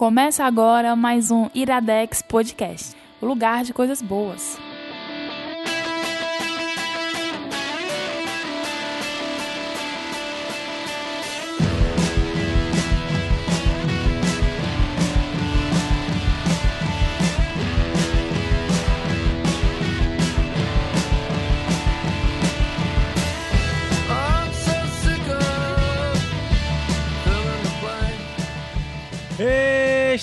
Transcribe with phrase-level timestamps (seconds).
[0.00, 4.58] Começa agora mais um Iradex Podcast, o lugar de coisas boas.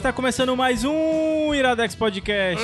[0.07, 2.63] Está começando mais um Iradex Podcast.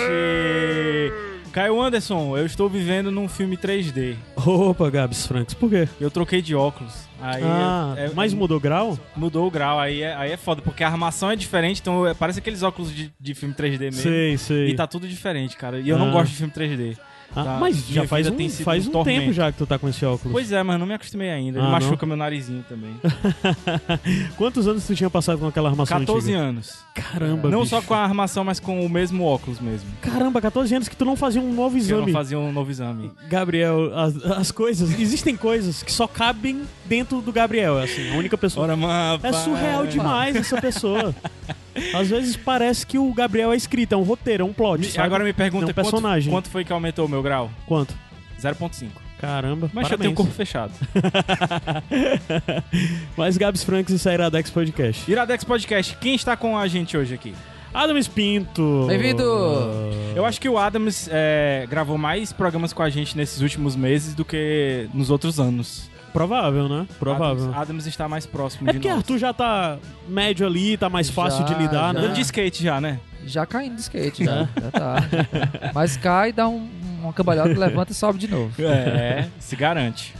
[1.51, 4.15] Caio Anderson, eu estou vivendo num filme 3D.
[4.33, 5.89] Opa, Gabs Franks, por quê?
[5.99, 6.93] Eu troquei de óculos.
[7.21, 8.97] Aí ah, é- é- mas mudou grau?
[9.13, 9.77] mudou o grau.
[9.77, 12.95] Aí é, aí é foda, porque a armação é diferente, então é- parece aqueles óculos
[12.95, 14.01] de, de filme 3D mesmo.
[14.03, 14.69] Sei, sei.
[14.69, 15.81] E tá tudo diferente, cara.
[15.81, 16.13] E eu não Ah.
[16.13, 16.97] gosto de filme 3D.
[17.35, 17.57] Ah, tá.
[17.59, 20.31] mas já faz um, faz um um tempo já que tu tá com esse óculos.
[20.31, 21.59] Pois é, mas não me acostumei ainda.
[21.59, 22.93] Ele Ah, machuca meu narizinho também.
[24.37, 26.47] Quantos anos tu tinha passado com aquela armação 14 antiga?
[26.49, 26.79] anos.
[26.93, 27.69] Caramba, Não bicho.
[27.71, 29.89] só com a armação, mas com o mesmo óculos mesmo.
[30.01, 32.11] Caramba, 14 anos que tu não fazia um novo Que eu não exame.
[32.13, 33.11] fazia um novo exame.
[33.27, 34.99] Gabriel, as, as coisas...
[34.99, 38.11] Existem coisas que só cabem dentro do Gabriel, é assim.
[38.13, 38.65] A única pessoa...
[38.65, 39.19] Ora, mano.
[39.23, 41.15] É surreal demais essa pessoa.
[41.93, 44.87] Às vezes parece que o Gabriel é escrito, é um roteiro, é um plot, Me-
[44.87, 45.05] sabe?
[45.05, 46.31] Agora me pergunta Não, um quanto, personagem.
[46.31, 47.49] quanto foi que aumentou o meu grau?
[47.65, 47.93] Quanto?
[48.41, 48.89] 0.5.
[49.19, 49.99] Caramba, Mas eu parabéns.
[49.99, 50.73] tenho o corpo fechado.
[53.15, 55.09] Mas Gabs Franks e Sairadex Podcast.
[55.09, 57.33] Iradex Podcast, quem está com a gente hoje aqui?
[57.73, 58.85] Adams Pinto.
[58.87, 59.23] Bem-vindo.
[60.15, 64.13] Eu acho que o Adams é, gravou mais programas com a gente nesses últimos meses
[64.13, 65.89] do que nos outros anos.
[66.13, 66.85] Provável, né?
[66.99, 67.45] Provável.
[67.45, 68.97] Adams, Adams está mais próximo É de porque nós.
[68.99, 71.93] Arthur já tá médio ali, tá mais fácil Já, de lidar, já.
[71.93, 71.99] né?
[72.01, 72.99] Anda de skate já, né?
[73.25, 74.47] Já caindo de skate, já.
[74.61, 74.95] já tá.
[75.73, 76.69] Mas cai, dá um,
[77.01, 78.53] uma cambalhota, levanta e sobe de novo.
[78.61, 80.13] É, se garante.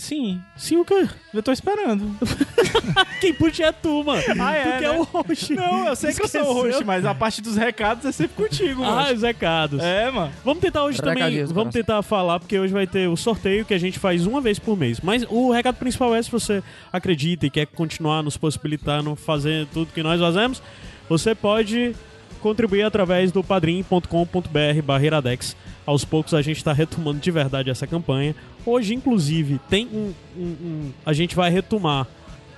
[0.00, 1.06] Sim, Sim, o quê?
[1.34, 2.16] eu tô esperando.
[3.20, 4.22] Quem puxa é tu, mano.
[4.40, 4.98] Ah, é, tu que é né?
[4.98, 5.54] o host.
[5.54, 6.72] Não, eu sei que eu sou o Esqueceu?
[6.72, 9.14] host, mas a parte dos recados é sempre contigo, Ah, mano.
[9.14, 9.80] os recados.
[9.82, 10.32] É, mano.
[10.44, 13.74] Vamos tentar hoje também, Recadinhos vamos tentar falar, porque hoje vai ter o sorteio que
[13.74, 15.00] a gente faz uma vez por mês.
[15.02, 19.92] Mas o recado principal é se você acredita e quer continuar nos possibilitando fazer tudo
[19.92, 20.62] que nós fazemos,
[21.08, 21.94] você pode
[22.40, 25.54] contribuir através do padrim.com.br barreiradex.
[25.86, 28.34] Aos poucos a gente está retomando de verdade essa campanha.
[28.64, 32.06] Hoje, inclusive, tem um, um- um- A gente vai retomar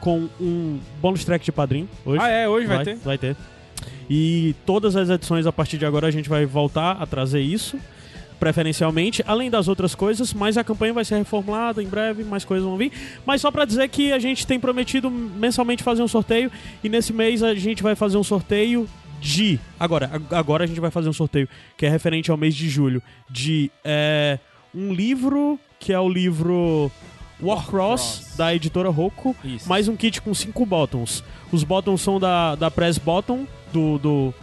[0.01, 1.89] com um bônus track de padrim.
[2.05, 2.21] Hoje.
[2.23, 2.97] Ah, é, hoje vai, ter?
[2.97, 3.37] Vai ter.
[4.11, 7.79] E todas as edições a partir de agora a gente vai voltar a trazer isso,
[8.39, 12.67] preferencialmente, além das outras coisas, mas a campanha vai ser reformulada em breve, mais coisas
[12.67, 12.91] vão vir.
[13.25, 16.51] Mas só pra dizer que a gente tem prometido mensalmente fazer um sorteio
[16.83, 18.89] e nesse mês a gente vai fazer um sorteio
[19.23, 19.59] de.
[19.79, 22.69] Agora, ag- agora a gente vai fazer um sorteio que é referente ao mês de
[22.69, 23.01] julho
[23.31, 24.39] de é,
[24.75, 26.91] um livro que é o livro
[27.41, 28.37] Warcross, Warcross.
[28.37, 29.69] da editora Roku, Isso.
[29.69, 31.23] mais um kit com cinco bottoms.
[31.51, 34.35] Os bottoms são da, da Press Bottom, do, do.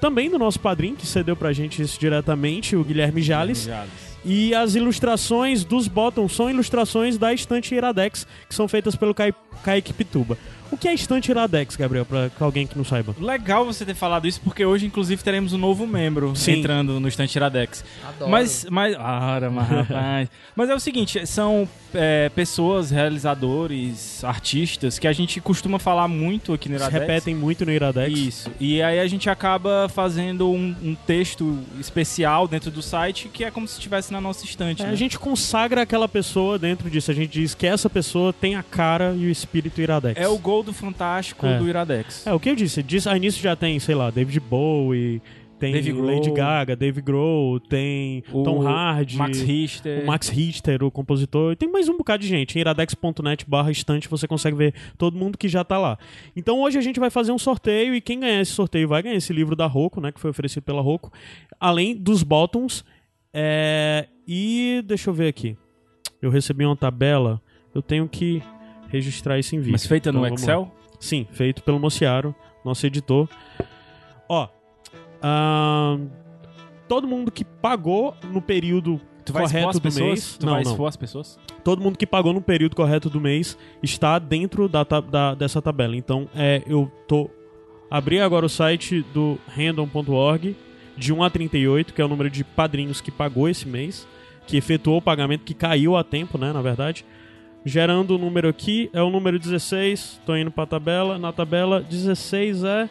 [0.00, 3.64] Também do nosso padrinho, que cedeu pra gente isso diretamente, o Guilherme Jales.
[3.64, 3.90] Jales.
[4.24, 9.32] E as ilustrações dos bottoms são ilustrações da estante Iradex, que são feitas pelo Kai,
[9.62, 10.36] Kaique Pituba.
[10.70, 13.14] O que é estante Iradex, Gabriel, pra alguém que não saiba?
[13.18, 16.60] Legal você ter falado isso, porque hoje, inclusive, teremos um novo membro Sim.
[16.60, 17.84] entrando no Estante Iradex.
[18.06, 18.30] Adoro.
[18.30, 20.28] Mas, mas, ora, mas, rapaz.
[20.54, 26.52] mas é o seguinte, são é, pessoas, realizadores, artistas que a gente costuma falar muito
[26.52, 27.00] aqui no Se Iradex.
[27.00, 28.18] repetem muito no Iradex.
[28.18, 28.50] Isso.
[28.60, 33.50] E aí a gente acaba fazendo um, um texto especial dentro do site que é
[33.50, 34.82] como se estivesse na nossa estante.
[34.82, 34.92] É, né?
[34.92, 37.10] a gente consagra aquela pessoa dentro disso.
[37.10, 40.20] A gente diz que essa pessoa tem a cara e o espírito Iradex.
[40.20, 41.58] É o gol do fantástico É.
[41.58, 42.26] do Iradex.
[42.26, 42.82] É, o que eu disse.
[42.82, 45.20] Diz, aí nisso já tem, sei lá, David Bowie,
[45.58, 46.06] tem Dave Grohl.
[46.14, 50.02] Lady Gaga, Dave Grohl, tem O Tom Hardy, Max Richter.
[50.02, 51.52] o Max Richter, o compositor.
[51.52, 52.56] E tem mais um bocado de gente.
[52.56, 55.98] Em iradex.net barra estante você consegue ver todo mundo que já tá lá.
[56.34, 59.16] Então hoje a gente vai fazer um sorteio e quem ganhar esse sorteio vai ganhar
[59.16, 61.12] esse livro da Roku, né, que foi oferecido pela Roku.
[61.60, 62.82] Além dos bottoms.
[63.34, 64.06] É...
[64.26, 65.56] E deixa eu ver aqui.
[66.22, 67.40] Eu recebi uma tabela.
[67.74, 68.42] Eu tenho que
[68.90, 69.72] registrar isso em vídeo.
[69.72, 70.44] Mas feita Então, no vamos lá.
[70.44, 70.72] Excel?
[70.98, 72.34] Sim, feito pelo Mociaro,
[72.64, 73.28] nosso editor.
[74.28, 74.48] Ó,
[75.22, 76.08] ahn,
[76.88, 80.06] todo mundo que pagou no período Tu correto do pessoas?
[80.08, 80.70] mês, Tu não, vai não.
[80.72, 81.38] expor as pessoas?
[81.62, 85.94] todo mundo que pagou no período correto do mês está dentro da, da- dessa tabela.
[85.94, 87.28] Então, é, eu tô
[87.90, 90.56] abri agora o site do random.org
[90.96, 94.06] de 1 a 38, que é o número de padrinhos que pagou esse mês,
[94.46, 97.04] que efetuou o pagamento que caiu a tempo, né, na verdade.
[97.64, 100.20] Gerando o número aqui, é o número 16.
[100.24, 101.18] Tô indo pra tabela.
[101.18, 102.88] Na tabela, 16 é.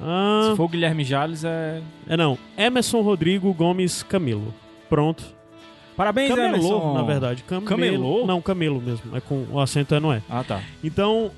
[0.00, 1.82] Ah, Se for o Guilherme Jales, é.
[2.08, 2.38] é não.
[2.56, 4.54] Emerson Rodrigo Gomes Camilo.
[4.88, 5.22] Pronto.
[5.94, 6.94] Parabéns, Camelô, Emerson.
[6.94, 7.42] na verdade.
[7.42, 7.66] Camelo.
[7.66, 8.26] Camelô?
[8.26, 9.14] Não, Camelo mesmo.
[9.14, 10.22] É com o acento é não é.
[10.30, 10.62] Ah, tá.
[10.82, 11.30] Então,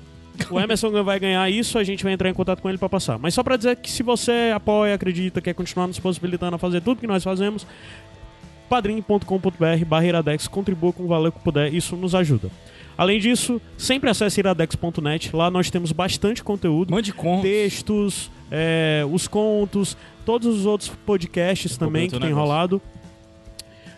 [0.49, 3.19] O Emerson vai ganhar isso, a gente vai entrar em contato com ele pra passar.
[3.19, 6.79] Mas só pra dizer que se você apoia, acredita, quer continuar nos possibilitando a fazer
[6.81, 7.67] tudo que nós fazemos,
[8.73, 12.49] padrim.com.br barra iradex, contribua com o valor que puder, isso nos ajuda.
[12.97, 17.43] Além disso, sempre acesse iradex.net, lá nós temos bastante conteúdo, Mande contos.
[17.43, 22.41] textos, é, os contos, todos os outros podcasts também que tem negócio.
[22.41, 22.81] rolado.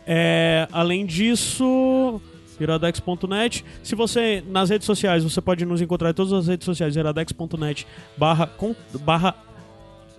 [0.06, 2.20] É, além disso,
[2.60, 3.64] iradex.net.
[3.82, 7.88] Se você, nas redes sociais, você pode nos encontrar em todas as redes sociais, iradex.net
[8.18, 8.50] barra,
[9.06, 9.36] barra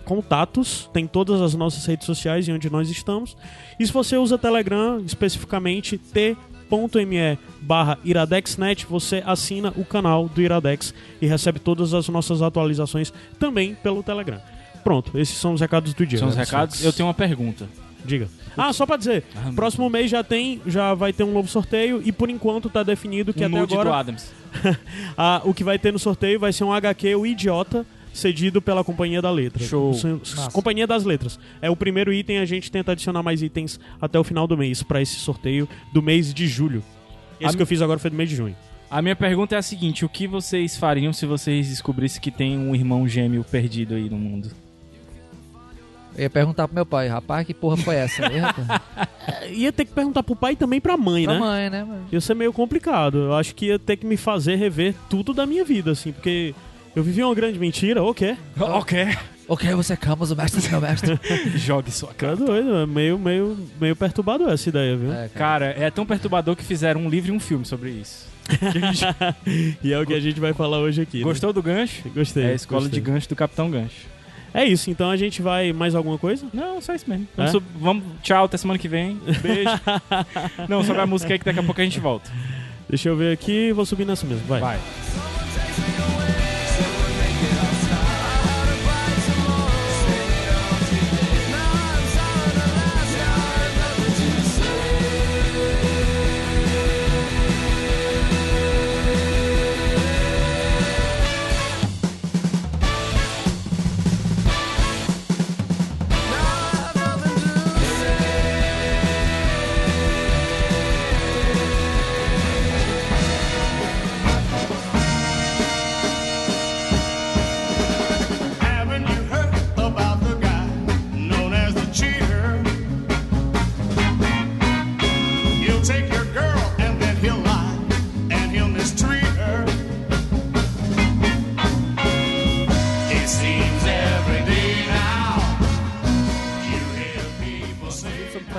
[0.07, 3.35] contatos, tem todas as nossas redes sociais e onde nós estamos.
[3.77, 10.93] E se você usa Telegram, especificamente t.me barra iradexnet, você assina o canal do Iradex
[11.21, 14.39] e recebe todas as nossas atualizações também pelo Telegram.
[14.81, 16.19] Pronto, esses são os recados do dia.
[16.19, 16.51] São os Emerson.
[16.55, 16.83] recados.
[16.85, 17.67] Eu tenho uma pergunta.
[18.05, 18.29] Diga.
[18.55, 22.01] Ah, só pra dizer, Ah, próximo mês já tem, já vai ter um novo sorteio
[22.05, 24.31] e por enquanto tá definido que um até agora do Adams.
[25.17, 27.85] ah, o que vai ter no sorteio vai ser um HQ O Idiota,
[28.17, 29.63] cedido pela Companhia da Letra.
[29.63, 29.91] Show.
[29.91, 30.51] S- Massa.
[30.51, 31.39] Companhia das Letras.
[31.61, 34.83] É o primeiro item, a gente tenta adicionar mais itens até o final do mês
[34.83, 36.83] pra esse sorteio do mês de julho.
[37.39, 38.55] Esse A que eu fiz agora foi do mês de junho.
[38.89, 42.57] A minha pergunta é a seguinte: o que vocês fariam se vocês descobrissem que tem
[42.57, 44.49] um irmão gêmeo perdido aí no mundo?
[46.15, 48.67] Eu ia perguntar pro meu pai, rapaz, que porra foi essa aí, rapaz?
[49.27, 51.39] É, Ia ter que perguntar pro pai e também pra mãe, Pra né?
[51.39, 52.05] mãe, né, mano?
[52.09, 53.17] Ia ser meio complicado.
[53.17, 56.55] Eu acho que ia ter que me fazer rever tudo da minha vida, assim, porque
[56.97, 58.35] eu vivi uma grande mentira, o quê?
[58.59, 59.07] Ok.
[59.49, 61.17] Ok, você calma, o mestre, meu mestre.
[61.55, 62.35] Jogue sua Tá cara.
[62.35, 65.09] doido, é meio, meio, meio perturbador essa ideia, viu?
[65.13, 65.29] É, cara.
[65.73, 68.27] Cara, é tão perturbador que fizeram um livro e um filme sobre isso.
[69.83, 71.19] E é o que a gente vai falar hoje aqui.
[71.19, 71.23] né?
[71.23, 72.09] Gostou do gancho?
[72.13, 72.43] Gostei.
[72.43, 72.99] É a escola gostei.
[72.99, 74.05] de gancho do Capitão Gancho.
[74.53, 75.71] É isso, então a gente vai.
[75.71, 76.45] Mais alguma coisa?
[76.53, 77.25] Não, só isso mesmo.
[77.33, 77.35] É?
[77.37, 79.17] Vamos, sub- vamos- tchau, até semana que vem.
[79.41, 79.69] Beijo.
[80.67, 82.29] Não, sobre a música aí que daqui a pouco a gente volta.
[82.89, 84.45] Deixa eu ver aqui, vou subir nessa mesmo.
[84.47, 84.59] Vai.
[84.59, 84.79] Vai.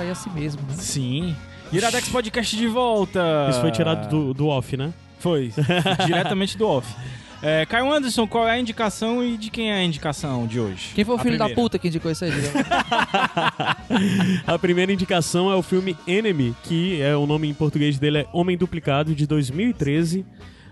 [0.09, 0.75] A si mesmo, né?
[0.77, 1.35] Sim.
[1.71, 3.47] Iradex Podcast de volta.
[3.49, 4.91] Isso foi tirado do, do off, né?
[5.19, 5.51] Foi.
[6.05, 6.87] Diretamente do off.
[7.41, 10.89] É, Caio Anderson, qual é a indicação e de quem é a indicação de hoje?
[10.93, 11.61] Quem foi o A filho da primeira.
[11.61, 12.31] puta que indicou isso aí?
[14.45, 18.27] A primeira indicação é o filme Enemy, que é o nome em português dele é
[18.33, 20.25] Homem Duplicado, de 2013.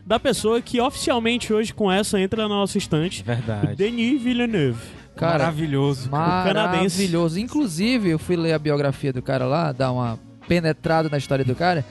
[0.06, 3.24] Da pessoa que oficialmente hoje com essa entra na nossa estante.
[3.24, 3.76] Verdade.
[3.76, 4.80] Denis Villeneuve.
[5.18, 6.10] Cara, Maravilhoso.
[6.10, 6.98] canadense.
[6.98, 7.40] maravilhoso.
[7.40, 11.54] Inclusive, eu fui ler a biografia do cara lá, dar uma penetrada na história do
[11.56, 11.84] cara,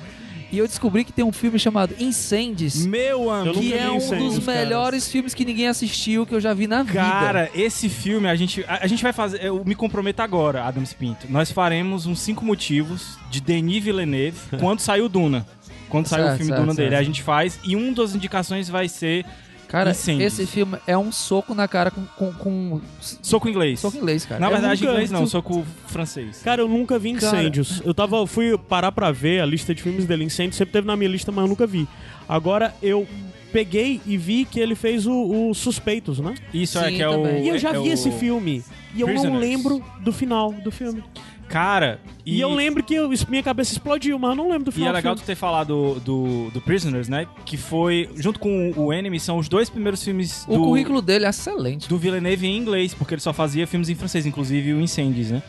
[0.51, 3.59] e eu descobri que tem um filme chamado Incêndios, Meu amigo.
[3.59, 4.59] que é um dos cara.
[4.61, 7.01] melhores filmes que ninguém assistiu que eu já vi na vida.
[7.01, 9.43] Cara, esse filme, a gente, a, a gente vai fazer.
[9.45, 11.27] Eu me comprometo agora, Adams Pinto.
[11.29, 15.45] Nós faremos uns cinco motivos de Denis Villeneuve quando sair o Duna.
[15.89, 16.89] Quando sair o filme certo, Duna dele.
[16.91, 17.01] certo.
[17.01, 17.59] A gente faz.
[17.65, 19.27] E uma das indicações vai ser
[19.69, 20.33] Cara, Incêndios.
[20.39, 22.81] esse filme é um soco na cara com, com, com
[23.23, 23.81] soco inglês.
[23.81, 24.41] soco inglês, cara.
[24.41, 26.41] Na É verdade, nunca- inglês não, soco francês.
[26.43, 27.37] Cara, eu nunca vi Cara.
[27.39, 27.83] Incêndios.
[27.85, 30.25] Eu tava, fui parar pra ver a lista de filmes dele.
[30.25, 31.87] Incêndios sempre teve na minha lista, mas eu nunca vi.
[32.29, 33.07] Agora eu
[33.53, 36.35] peguei e vi que ele fez o, o Suspeitos, né?
[36.53, 37.13] Isso é Sim, que é o.
[37.23, 37.45] também.
[37.45, 38.63] E eu já é vi o- esse filme.
[38.95, 39.41] E eu não Prisoners.
[39.41, 41.03] lembro do final do filme.
[41.49, 44.75] Cara, E, eu lembro que eu- minha cabeça explodiu, mas eu não lembro do E
[44.75, 45.27] final é do legal tu filme.
[45.27, 47.27] ter falado do, do Prisoners, né?
[47.45, 51.25] Que foi, junto com o Enemy, são os dois primeiros filmes O do, currículo dele
[51.25, 51.89] é excelente.
[51.89, 55.41] do Villeneuve em inglês, porque ele só fazia filmes em francês, inclusive o Incêndios, né?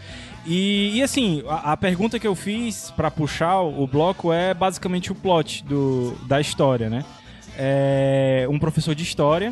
[0.45, 4.53] E, e assim, a, a pergunta que eu fiz pra puxar o, o bloco é
[4.53, 7.03] basicamente o plot do, da história, né?
[7.57, 9.51] É um professor de história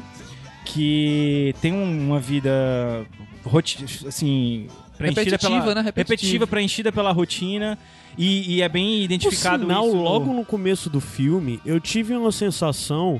[0.63, 3.05] que tem um- uma vida
[3.43, 5.81] roti- assim preenchida Repetitiva, pela né?
[5.81, 5.97] Repetitiva.
[5.97, 7.77] repetitiva, preenchida pela rotina
[8.17, 9.95] e, e é bem Por identificado sinal, isso.
[9.95, 13.19] logo no começo do filme, eu tive uma sensação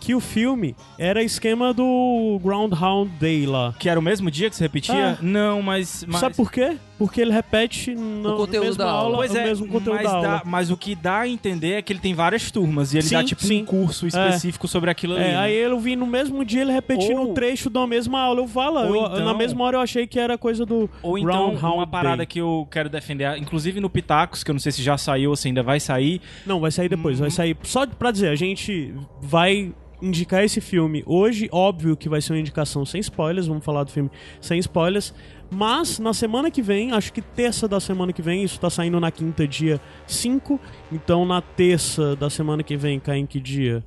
[0.00, 3.74] que o filme era esquema do Groundhound Day lá.
[3.78, 5.18] Que era o mesmo dia que se repetia?
[5.18, 5.18] Ah.
[5.20, 6.76] Não, mas, mas Sabe por quê?
[7.00, 9.16] Porque ele repete no, O conteúdo da aula.
[9.16, 10.28] Pois o é, mesmo conteúdo mas, da aula.
[10.28, 13.06] dá- mas o que dá a entender é que ele tem várias turmas e ele
[13.06, 13.62] Sim, dá tipo sim.
[13.62, 15.24] um curso específico sobre aquilo ali.
[15.24, 15.36] É, né?
[15.38, 18.40] aí eu vi no mesmo dia ele repetindo Ou- o trecho da mesma aula.
[18.42, 21.30] Eu falo, eu- então- na mesma hora eu achei que era coisa do Ou então,
[21.54, 22.26] Groundhog uma parada Day.
[22.26, 25.36] que eu quero defender, inclusive no Pitacos, que eu não sei se já saiu ou
[25.36, 26.20] se ainda vai sair.
[26.44, 27.22] Não, vai sair depois, Uhum.
[27.22, 27.56] vai sair.
[27.62, 28.92] Só pra dizer, a gente
[29.22, 33.84] vai indicar esse filme hoje, óbvio que vai ser uma indicação sem spoilers, vamos falar
[33.84, 35.12] do filme sem spoilers.
[35.50, 39.00] Mas na semana que vem, acho que terça da semana que vem, isso tá saindo
[39.00, 40.60] na quinta, dia 5.
[40.92, 43.82] Então na terça da semana que vem, cai em que dia?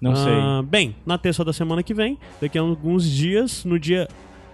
[0.00, 0.68] Não Ah, sei.
[0.68, 4.06] Bem, na terça da semana que vem, daqui a alguns dias, no dia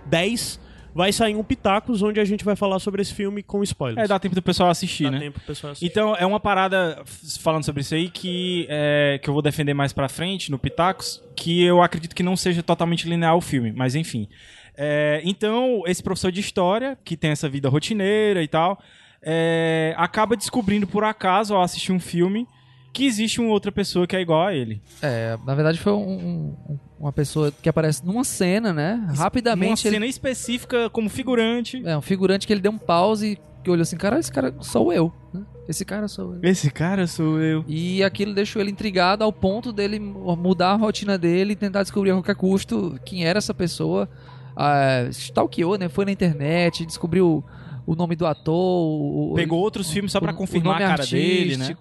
[0.07, 0.61] 10,
[0.95, 4.05] vai sair um Pitacos, onde a gente vai falar sobre esse filme com spoilers.
[4.05, 5.19] É, dá tempo do pessoal assistir, Dá né?
[5.19, 5.87] tempo pro pessoal assistir.
[5.91, 7.03] Então, é uma parada,
[7.41, 11.21] falando sobre isso aí, que, é, que eu vou defender mais pra frente, no Pitacos,
[11.35, 14.29] que eu acredito que não seja totalmente linear o filme, mas enfim.
[14.77, 18.81] É, então, esse professor de história, que tem essa vida rotineira e tal,
[19.23, 22.47] é, acaba descobrindo por acaso, ao assistir um filme,
[22.93, 24.83] que existe uma outra pessoa que é igual a ele.
[25.01, 29.01] É, na verdade foi um- um- uma pessoa que aparece numa cena, né?
[29.05, 31.83] Uma Rapidamente ele cena específica como figurante.
[31.87, 34.93] é um figurante que ele deu um pause que olhou assim, cara, esse cara sou
[34.93, 35.43] eu, né?
[35.69, 36.41] Esse cara sou eu.
[36.43, 37.65] Esse cara sou eu.
[37.69, 42.11] E aquilo deixou ele intrigado ao ponto dele mudar a rotina dele e tentar descobrir
[42.11, 44.09] a qualquer custo quem era essa pessoa.
[44.57, 45.89] Ah, stalkeou, né?
[45.89, 47.45] Foi na internet, descobriu
[47.87, 48.55] o nome do ator.
[48.55, 51.75] o- Pegou outros filmes só pra o- confirmar o a cara dele, né?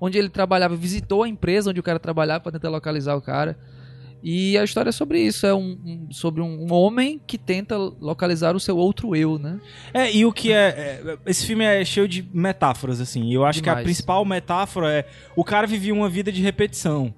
[0.00, 3.58] Onde ele trabalhava, visitou a empresa onde o cara trabalhava pra tentar localizar o cara.
[4.22, 7.76] E a história é sobre isso, é um, um- sobre um, um homem que tenta
[7.78, 9.60] localizar o seu outro eu, né?
[9.94, 13.24] É, e o que é, é, Esse filme é cheio de metáforas, assim.
[13.26, 13.84] E eu acho que a Demais.
[13.84, 15.06] principal metáfora é.
[15.36, 17.14] O cara vivia uma vida de repetição.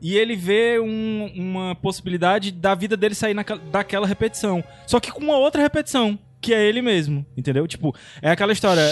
[0.00, 4.62] E ele vê um- uma possibilidade da vida dele sair naquela- daquela repetição.
[4.86, 7.26] Só que com uma outra repetição, que é ele mesmo.
[7.36, 7.66] Entendeu?
[7.66, 8.82] Tipo, é aquela história.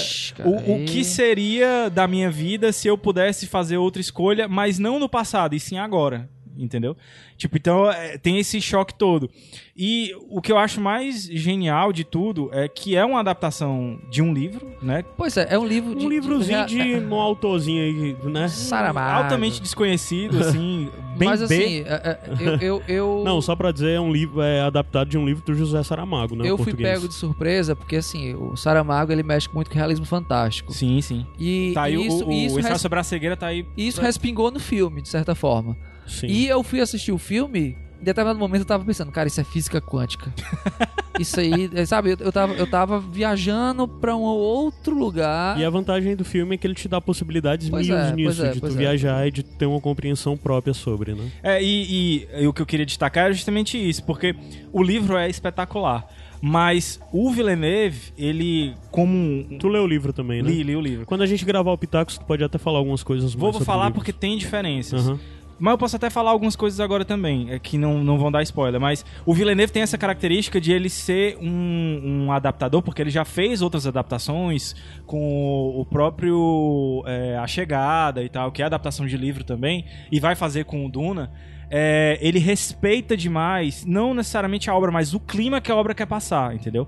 [0.45, 4.99] O, o que seria da minha vida se eu pudesse fazer outra escolha, mas não
[4.99, 6.29] no passado, e sim agora?
[6.59, 6.97] Entendeu?
[7.37, 9.31] Tipo, então é, tem esse choque todo.
[9.77, 14.23] E o que eu acho mais genial de tudo é que é uma adaptação de
[14.23, 15.05] um livro, né?
[15.17, 16.07] Pois é, é um livro de.
[16.07, 18.49] Um livrozinho de- de um autorzinho aí, né?
[18.49, 19.25] Saramago.
[19.25, 21.45] Altamente desconhecido, assim, bem Mas B.
[21.45, 25.09] assim, é- é, eu, eu, eu, Não, só pra dizer, é um livro é adaptado
[25.09, 26.49] de um livro do José Saramago, né?
[26.49, 26.95] eu o fui português.
[26.95, 30.73] pego de surpresa, porque assim, o Saramago ele mexe muito com realismo fantástico.
[30.73, 31.27] Sim, sim.
[31.39, 33.67] E Tá aí o- isso, o, o, isso, ensaio res- sobre a cegueira tá aí.
[33.77, 35.77] isso respingou no filme, de certa forma.
[36.07, 36.27] Sim.
[36.29, 39.45] E eu fui assistir o filme, em determinado momento eu tava pensando, cara, isso é
[39.45, 40.33] física quântica.
[41.19, 45.59] isso aí, é, sabe, eu, eu, tava, eu tava viajando pra um outro lugar.
[45.59, 48.45] E a vantagem do filme é que ele te dá possibilidades Pois mil é, nisso,
[48.45, 48.71] é, de tu é.
[48.71, 51.31] viajar e de ter uma compreensão própria sobre, né?
[51.43, 54.35] É, e, e- e o que eu queria destacar era justamente isso, porque
[54.73, 56.07] o livro é espetacular.
[56.41, 59.57] Mas o Villeneuve, ele, como um.
[59.59, 60.51] Tu leu o livro também, né?
[60.51, 61.07] Li, li o livro.
[61.07, 63.65] Quando a gente gravar o Pitacos, tu pode até falar algumas coisas Vou, mais vou
[63.65, 65.09] sobre falar porque tem diferenças.
[65.09, 65.19] Aham.
[65.59, 68.43] Mas eu posso até falar algumas coisas agora também, é, que não, não vão dar
[68.43, 68.81] spoiler.
[68.81, 73.25] Mas o Villeneuve tem essa característica de ele ser um, um adaptador, porque ele já
[73.25, 74.75] fez outras adaptações
[75.07, 80.21] com o próprio é, A Chegada e tal, que é adaptação de livro também, e
[80.21, 81.33] vai fazer com o Duna.
[81.71, 86.07] É, ele respeita demais, não necessariamente a obra, mas o clima que a obra quer
[86.07, 86.87] passar, entendeu?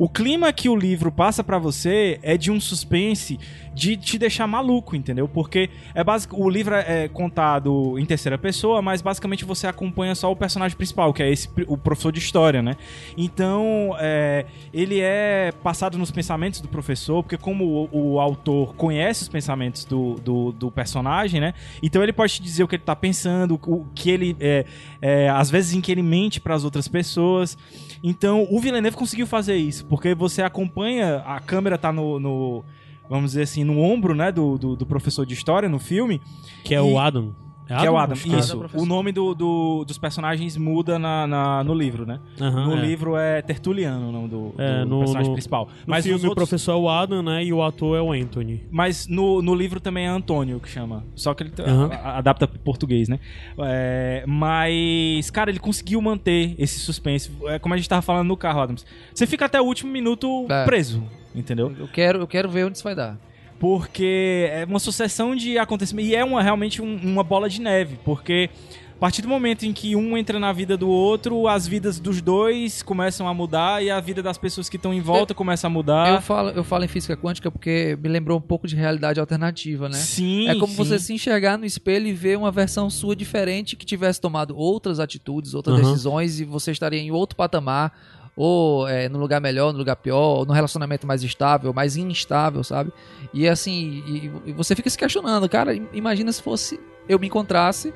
[0.00, 3.38] O clima que o livro passa pra você é de um suspense
[3.74, 5.28] de te deixar maluco, entendeu?
[5.28, 6.34] Porque é basic...
[6.34, 11.12] o livro é contado em terceira pessoa, mas basicamente você acompanha só o personagem principal,
[11.12, 12.76] que é esse o professor de história, né?
[13.14, 19.22] Então, é, ele é passado nos pensamentos do professor, porque como o, o autor conhece
[19.22, 21.52] os pensamentos do, do, do personagem, né?
[21.82, 24.64] Então ele pode te dizer o que ele tá pensando, o que ele é,
[25.00, 27.56] é, às vezes em que ele mente para as outras pessoas.
[28.02, 32.64] Então, o Villeneuve conseguiu fazer isso, porque você acompanha, a câmera tá no, no-
[33.08, 36.20] vamos dizer assim, no ombro, né, do, do, do professor de história no filme,
[36.64, 37.34] Que é E- o Adam.
[37.78, 38.12] Que é o Adam.
[38.14, 38.38] Acho que é.
[38.38, 38.64] Isso.
[38.74, 42.18] O nome do, do- dos personagens muda na, na- no livro, né?
[42.40, 42.80] Aham, no é.
[42.80, 45.66] livro é Tertuliano o nome do, É, do no- personagem no- principal.
[45.66, 47.44] No Mas, filme nos o outros- professor é o Adam, né?
[47.44, 48.62] E o ator é o Anthony.
[48.70, 51.04] mas no, no livro também é Antônio que chama.
[51.14, 51.52] Só que ele
[51.92, 53.18] a- adapta pro português, né?
[53.58, 57.30] É, mas, cara, ele conseguiu manter esse suspense.
[57.46, 58.84] É como a gente tava falando no carro, Adams.
[59.14, 60.64] Você fica até o último minuto É.
[60.64, 61.02] preso,
[61.34, 61.72] entendeu?
[61.78, 63.18] Eu quero, eu quero ver onde isso vai dar.
[63.60, 67.98] Porque é uma sucessão de acontecimentos e é uma, realmente um- uma bola de neve,
[68.04, 68.48] porque
[68.96, 72.20] a partir do momento em que um entra na vida do outro, as vidas dos
[72.22, 75.70] dois começam a mudar e a vida das pessoas que estão em volta começa a
[75.70, 76.14] mudar.
[76.16, 79.88] Eu falo, eu falo em física quântica porque me lembrou um pouco de realidade alternativa,
[79.88, 79.94] né?
[79.96, 80.76] Sim, É como sim.
[80.76, 84.98] você se enxergar no espelho e ver uma versão sua diferente que tivesse tomado outras
[85.00, 85.84] atitudes, outras Aham.
[85.84, 87.92] decisões e você estaria em outro patamar,
[88.36, 92.62] ou é, no lugar melhor, no lugar pior, ou no relacionamento mais estável, mais instável,
[92.64, 92.92] sabe?
[93.34, 97.26] E assim, e, e você fica se questionando, cara, im- imagina se fosse eu me
[97.26, 97.92] encontrasse,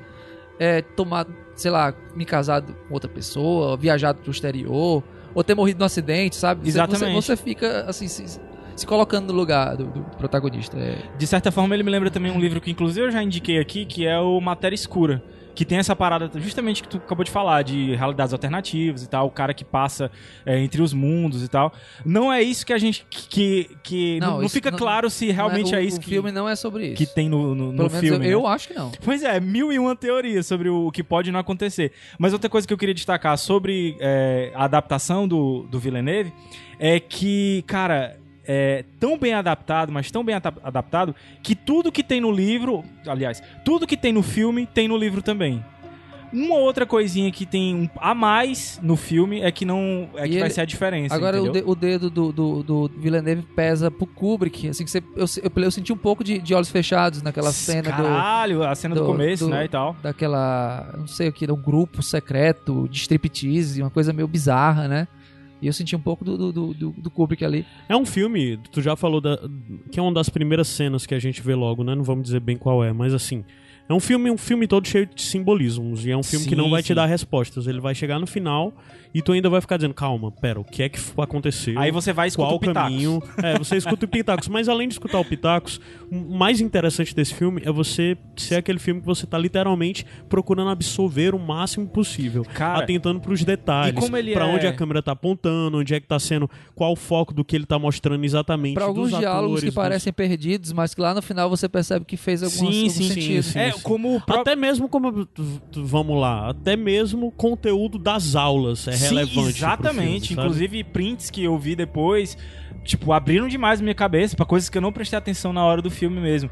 [0.59, 5.03] é, tomar, sei lá, me casado com outra pessoa, viajado pro exterior,
[5.35, 6.63] ou ter morrido num acidente, sabe?
[6.63, 7.15] Você- Exatamente.
[7.15, 8.41] Você, você fica assim, se,
[8.77, 10.77] se colocando no lugar do, do protagonista.
[10.79, 13.59] É, De certa forma, ele me lembra também um livro que, inclusive, eu já indiquei
[13.59, 15.23] aqui, que é o Matéria Escura.
[15.55, 19.27] Que tem essa parada, justamente que tu acabou de falar, de realidades alternativas e tal,
[19.27, 20.11] o cara que passa
[20.45, 21.73] é, entre os mundos e tal.
[22.05, 23.07] Não é isso que a gente.
[23.09, 23.71] que.
[23.83, 26.01] que Não, não, não isso fica não- claro se realmente não é, o, isso o
[26.01, 26.97] que, filme não é sobre isso.
[26.97, 28.27] que tem no, no, no Pelo menos filme.
[28.27, 28.49] eu, eu né?
[28.49, 28.91] acho que não.
[29.05, 31.93] Pois é, mil e uma teorias sobre o que pode não acontecer.
[32.19, 36.33] Mas outra coisa que eu queria destacar sobre é, a adaptação do, do Villeneuve
[36.79, 42.21] é que, cara, é tão bem adaptado, mas tão bem adaptado, que tudo que tem
[42.21, 45.65] no livro, aliás, tudo que tem no filme tem no livro também.
[46.33, 50.31] Uma outra coisinha que tem um- a mais no filme é que não é E
[50.31, 51.15] que vai ele- ser a diferença.
[51.15, 54.69] Agora o, de- o dedo do, do, do Villeneuve pesa pro Kubrick.
[54.69, 57.83] Assim, que você, eu, eu, eu senti um pouco de, de olhos fechados naquela cena
[57.93, 59.95] do, Caralho, a cena do, do- começo, do- né, e tal.
[60.03, 60.93] daquela.
[60.99, 65.07] Não sei o que, um grupo secreto de striptease, uma coisa meio bizarra, né?
[65.65, 67.65] E eu senti um pouco do, do, do, do- Kubrick ali.
[67.89, 69.39] É um filme, tu já falou da,
[69.91, 71.95] que é uma das primeiras cenas que a gente vê logo, né?
[71.95, 73.43] Não vamos dizer bem qual é, mas assim,
[73.89, 76.57] é um filme, um filme todo cheio de simbolismos e é um filme que Sim,
[76.57, 76.87] não vai sim.
[76.89, 77.67] te dar respostas.
[77.67, 78.73] Ele vai chegar no final
[79.15, 81.79] e tu ainda vai ficar dizendo, calma, pera, o que é que aconteceu?
[81.79, 82.83] Aí você vai escutar qual o Pitacos.
[82.91, 83.23] caminho?
[83.43, 87.35] É, você escuta o Pitacos, mas além de escutar o Pitacos, o mais interessante desse
[87.35, 92.45] filme é você ser aquele filme que você tá literalmente procurando absorver o máximo possível,
[92.55, 96.07] Cara, atentando pros detalhes, e pra é- onde a câmera tá apontando, onde é que
[96.09, 98.75] tá sendo, qual o foco do que ele tá mostrando exatamente.
[98.75, 101.69] Pra alguns dos diálogos atores, que dos- parecem perdidos, mas que lá no final você
[101.69, 103.43] percebe que fez algum, Sim, algum sim, sim, sentido.
[103.45, 103.59] sim.
[103.59, 105.29] É, como o próprio Até mesmo como.
[105.75, 109.49] Vamos lá, até mesmo conteúdo das aulas é Sim, relevante.
[109.59, 110.29] exatamente.
[110.29, 110.43] filme?
[110.43, 112.37] Inclusive, prints que eu vi depois,
[112.85, 115.91] tipo, abriram demais minha cabeça pra coisas que eu não prestei atenção na hora do
[115.91, 116.51] filme mesmo.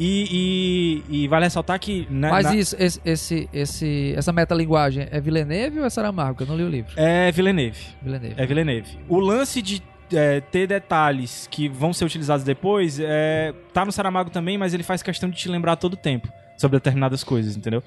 [0.00, 2.06] E, e, e vale ressaltar que.
[2.08, 6.42] né, Mas na- isso, esse, esse, esse, essa metalinguagem é Villeneuve ou é Saramago?
[6.42, 6.92] Eu não li o livro.
[6.96, 7.80] É Villeneuve.
[8.00, 8.34] Villeneuve.
[8.36, 8.98] É Villeneuve.
[9.08, 9.82] O lance de
[10.12, 14.84] é, ter detalhes que vão ser utilizados depois é, tá no Saramago também, mas ele
[14.84, 17.82] faz questão de te lembrar todo o tempo sobre determinadas coisas, entendeu?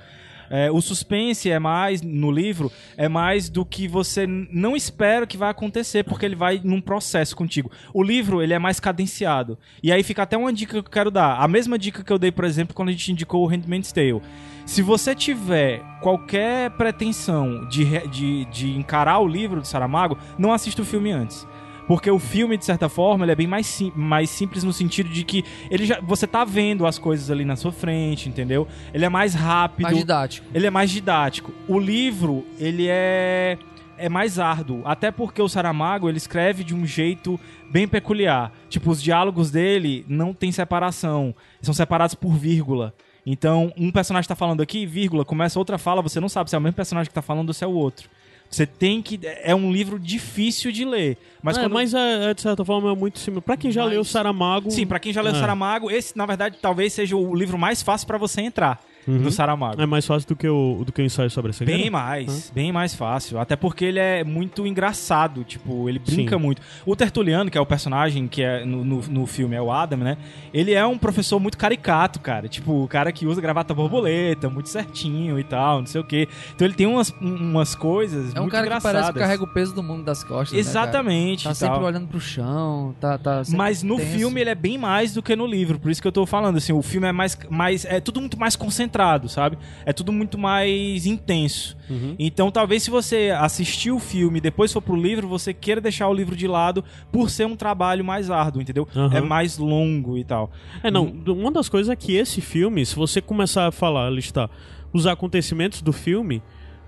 [0.54, 5.38] É, o suspense é mais, no livro, é mais do que você não espera que
[5.38, 7.72] vai acontecer, porque ele vai num processo contigo.
[7.94, 9.58] O livro, ele é mais cadenciado.
[9.82, 11.40] E aí fica até uma dica que eu quero dar.
[11.40, 14.22] A mesma dica que eu dei, por exemplo, quando a gente indicou o Handmaid's Tale.
[14.66, 20.82] Se você tiver qualquer pretensão de, de, de encarar o livro do Saramago, não assista
[20.82, 21.48] o filme antes.
[21.92, 25.10] Porque o filme, de certa forma, ele é bem mais, sim- mais simples no sentido
[25.10, 28.66] de que ele já, você tá vendo as coisas ali na sua frente, entendeu?
[28.94, 29.84] Ele é mais rápido.
[29.84, 30.48] Mais didático.
[30.54, 31.52] Ele é mais didático.
[31.68, 33.58] O livro, ele é
[33.98, 37.38] é mais árduo, até porque o Saramago, ele escreve de um jeito
[37.70, 38.54] bem peculiar.
[38.70, 42.94] Tipo, os diálogos dele não tem separação, são separados por vírgula.
[43.26, 46.58] Então, um personagem tá falando aqui, vírgula, começa outra fala, você não sabe se é
[46.58, 48.10] o mesmo personagem que tá falando ou se é o outro.
[48.52, 49.18] Você tem que.
[49.24, 51.18] É um livro difícil de ler.
[51.42, 51.72] Mas é, quando.
[51.74, 53.42] mas é, é, de certa forma é muito similar.
[53.42, 54.70] Pra quem já Mas- leu Saramago.
[54.70, 55.40] Sim, pra quem já leu é.
[55.40, 59.24] Saramago, esse, na verdade, talvez seja o livro mais fácil pra você entrar Uhum.
[59.24, 59.82] do Saramago.
[59.82, 61.82] É mais fácil do que o, do que o ensaio sobre a cegueira?
[61.82, 63.40] Bem mais, bem mais fácil.
[63.40, 66.42] Até porque ele é muito engraçado, tipo, ele brinca Sim.
[66.42, 66.62] muito.
[66.86, 70.00] O Tertuliano, que é o personagem que é no, no, no filme, é o Adam,
[70.00, 70.18] né?
[70.54, 72.48] Ele é um professor muito caricato, cara.
[72.48, 76.28] Tipo, o cara que usa gravata borboleta, muito certinho e tal, não sei o quê.
[76.56, 79.02] Então ele tem umas, umas coisas É um muito cara que engraçadas.
[79.02, 80.52] parece que carrega o peso do mundo das costas.
[80.58, 80.86] né, cara?
[80.88, 81.44] Exatamente.
[81.46, 84.12] Tá e sempre olhando pro chão, tá, tá sempre Mas no tenso.
[84.12, 86.58] filme ele é bem mais do que no livro, por isso que eu tô falando,
[86.58, 88.91] assim, o filme é mais, mais é tudo muito mais concentrado,
[89.30, 89.58] sabe?
[89.86, 91.78] É tudo muito mais intenso.
[91.90, 92.16] Uhum.
[92.20, 96.08] Então, talvez se você assistir o filme e depois for pro livro, você queira deixar
[96.08, 98.88] o livro de lado por ser um trabalho mais árduo, entendeu?
[98.96, 99.18] Aham.
[99.18, 100.52] É mais longo e tal.
[100.84, 101.06] É, não.
[101.28, 104.50] Uma das coisas é que esse filme, se você começar a falar, listar
[104.94, 106.42] os acontecimentos do filme,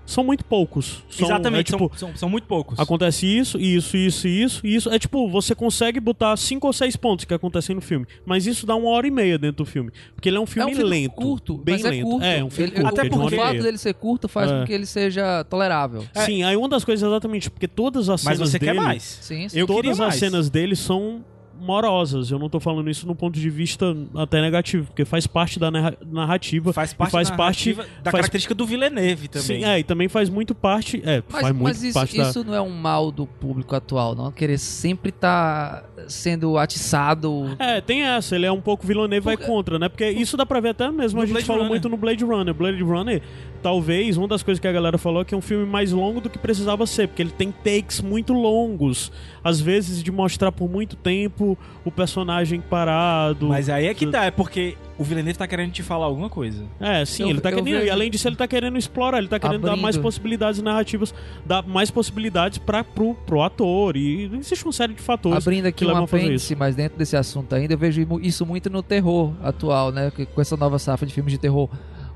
[0.06, 1.02] são muito poucos.
[1.08, 2.78] São, Exatamente, é, tipo, são, são, são muito poucos.
[2.78, 4.90] Acontece isso, isso, isso, isso, isso.
[4.90, 8.06] É tipo, você consegue botar cinco ou seis pontos que acontecem no filme.
[8.26, 9.90] Mas isso dá uma hora e meia dentro do filme.
[10.14, 11.14] Porque ele é um É filme, um filme lento.
[11.14, 11.94] curto, bem mas lento.
[11.94, 12.24] é curto.
[12.24, 12.94] É, um filme Ele- curto.
[12.98, 14.58] até é de uma o fato dele ser curto faz É.
[14.60, 16.04] com que ele seja tolerável.
[16.14, 18.72] Sim, aí uma das coisas é exatamente, porque todas as Mas cenas você dele...
[18.72, 19.02] quer mais.
[19.22, 19.58] Sim, sim.
[19.58, 20.14] Eu todas queria as mais.
[20.16, 21.24] cenas dele são
[21.64, 22.30] morosas.
[22.30, 25.70] Eu não tô falando isso no ponto de vista até negativo, porque faz parte da
[25.70, 26.72] narra- narrativa.
[26.72, 29.60] Faz parte, faz da, parte da faz- característica do Villeneuve também.
[29.60, 31.02] Sim, é, e também faz muito parte.
[31.04, 32.28] É, Mas, faz muito mas isso, parte da.
[32.30, 34.30] isso não é um mal do público atual, não?
[34.30, 37.56] Querer sempre estar sendo atiçado.
[37.58, 39.88] É, tem essa, ele é um pouco Villeneuve vai Porque- contra, né?
[39.88, 41.70] Porque isso dá pra ver até mesmo, No a gente Blade falou Runner.
[41.70, 42.54] muito no Blade Runner.
[42.54, 43.22] Blade Runner
[43.64, 46.20] talvez uma das coisas que a galera falou é que é um filme mais longo
[46.20, 49.10] do que precisava ser, porque ele tem takes muito longos,
[49.42, 53.48] às vezes de mostrar por muito tempo o personagem parado.
[53.48, 56.62] Mas aí é que tá, é porque o Villeneuve tá querendo te falar alguma coisa.
[56.78, 57.64] É, sim, Eu- ele tá querendo.
[57.64, 60.02] vejo- E além disso, ele tá querendo explorar, ele tá querendo dar mais Abrindo.
[60.02, 61.14] possibilidades narrativas,
[61.46, 63.96] dar mais possibilidades para pro, pro ator.
[63.96, 67.54] E existe uma série de fatores Abrindo aqui que um apêndice, mas dentro desse assunto
[67.54, 70.12] ainda, eu vejo isso muito no terror atual, né?
[70.14, 71.68] Que- Com essa nova safra de filmes de terror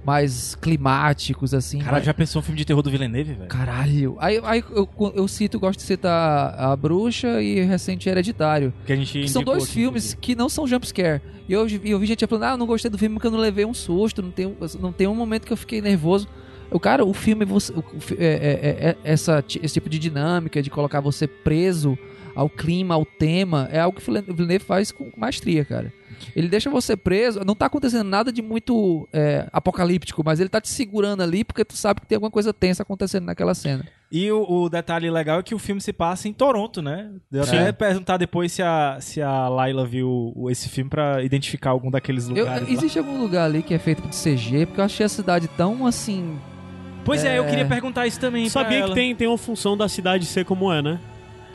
[0.08, 1.78] mais climáticos, assim.
[1.80, 3.48] Cara, mais- já pensou um filme de terror do Villeneuve, velho?
[3.48, 4.16] Caralho.
[4.18, 8.72] Aí, aí eu, eu cito, gosto de citar A Bruxa e recente Hereditário.
[8.86, 11.20] Que a gente Que são dois filmes que não são jumpscare.
[11.46, 13.38] E eu, eu vi gente falando, ah, eu não gostei do filme porque eu não
[13.38, 16.26] levei um susto, não tem, um- não tem um momento que eu fiquei nervoso.
[16.70, 17.84] Eu, cara, o filme, você, o- o
[18.18, 21.98] é- é- é- é- essa, esse tipo de dinâmica de colocar você preso
[22.34, 25.92] ao clima, ao tema, é algo que o o Villeneuve faz com maestria, cara.
[26.34, 30.60] Ele deixa você preso, não tá acontecendo nada de muito é, apocalíptico, mas ele tá
[30.60, 33.84] te segurando ali porque tu sabe que tem alguma coisa tensa acontecendo naquela cena.
[34.10, 37.10] E o, o detalhe legal é que o filme se passa em Toronto, né?
[37.30, 37.58] Eu Sim.
[37.58, 42.26] até perguntar depois se a, se a Laila viu esse filme pra identificar algum daqueles
[42.28, 42.66] Eu- lugares.
[42.68, 42.72] lá.
[42.74, 45.86] existe algum lugar ali que é feito de CG, porque eu achei a cidade tão
[45.86, 46.38] assim.
[47.04, 47.48] Pois é, eu É.
[47.48, 48.44] queria perguntar isso também.
[48.44, 48.88] pra Sabia ela.
[48.88, 50.98] que tem, tem uma função da cidade ser como é, né?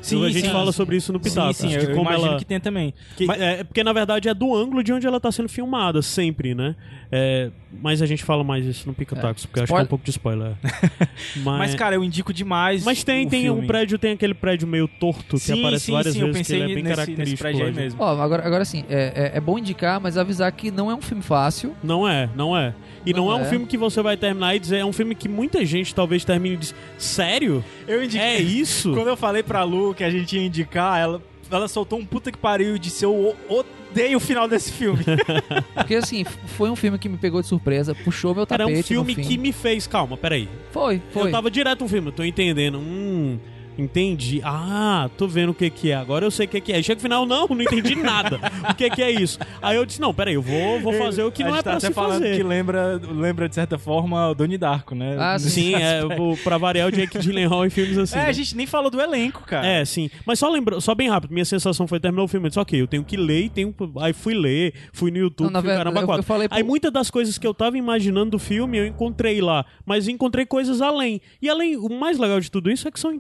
[0.04, 1.54] Sim, a gente sim, fala sobre isso no Pitaco.
[1.54, 2.94] Sim, sim, eu, como imagino ela- que tem também.
[3.16, 6.02] Que- Mas- é, porque na verdade é do ângulo de onde ela tá sendo filmada,
[6.02, 6.76] sempre, né?
[7.16, 9.84] É, mas a gente fala mais isso no Pica Tacos, porque eu acho que é
[9.84, 10.54] um pouco de spoiler.
[11.38, 12.84] mas, Mas, cara, eu indico demais.
[12.84, 13.68] mas tem, o tem um filme.
[13.68, 16.58] prédio, tem aquele prédio meio torto que sim, aparece sim, várias sim, eu vezes, pensei
[16.58, 17.42] que ele é bem nesse, nesse característico.
[17.44, 17.80] prédio aí hoje.
[17.80, 18.02] mesmo.
[18.04, 21.02] Ó, agora, agora sim, é, é, é bom indicar, mas avisar que não é um
[21.02, 21.76] filme fácil.
[21.84, 22.74] Não é, não é.
[23.06, 23.46] E não, Não é um é.
[23.46, 26.56] filme que você vai terminar e dizer, é um filme que muita gente talvez termine
[26.56, 27.64] e diz, sério?
[27.88, 28.26] Eu indiquei.
[28.28, 28.92] É isso?
[28.94, 31.22] Quando eu falei pra Lu que a gente ia indicar, ela,
[31.52, 35.04] ela soltou um puta que pariu e disse: Eu o- odeio o final desse filme.
[35.76, 38.80] Porque assim, foi um filme que me pegou de surpresa, puxou meu Era tapete.
[38.80, 40.50] um filme que me fez, calma, peraí.
[40.72, 41.28] Foi, foi.
[41.28, 42.80] Eu tava direto no filme, eu tô entendendo.
[42.80, 43.38] Hum,
[43.78, 44.42] entendi.
[44.44, 45.96] Ah, tô vendo o que que é.
[45.96, 46.82] Agora eu sei o que que é.
[46.82, 48.40] Chega no final, não, não entendi nada.
[48.70, 49.40] o que que é isso?
[49.62, 51.64] Aí eu disse, não, peraí, eu vou, vou fazer o que A não é tá
[51.64, 52.36] pra até se falando fazer.
[52.38, 55.16] que lembra, lembra, de certa forma, o Donnie Darko, né?
[55.20, 56.02] Ah, Nesse Sim, é,
[56.44, 58.18] pra variar o Jake Gyllenhaal em filmes assim.
[58.18, 58.30] É, né?
[58.30, 59.66] a gente nem falou do elenco, cara.
[59.66, 60.10] É, sim.
[60.26, 62.46] Mas só lembra, só bem rápido, minha sensação foi terminar o filme.
[62.48, 63.74] Eu disse, ok, eu tenho que ler e tenho.
[64.00, 66.20] Aí fui ler, fui no YouTube, Não, na fui verdade, caramba eu- quatro.
[66.22, 69.42] eu falei pro- Aí muitas das coisas que eu tava imaginando do filme eu encontrei
[69.42, 69.66] lá.
[69.86, 71.22] Mas encontrei coisas além.
[71.42, 73.14] E além, o mais legal de tudo isso é que são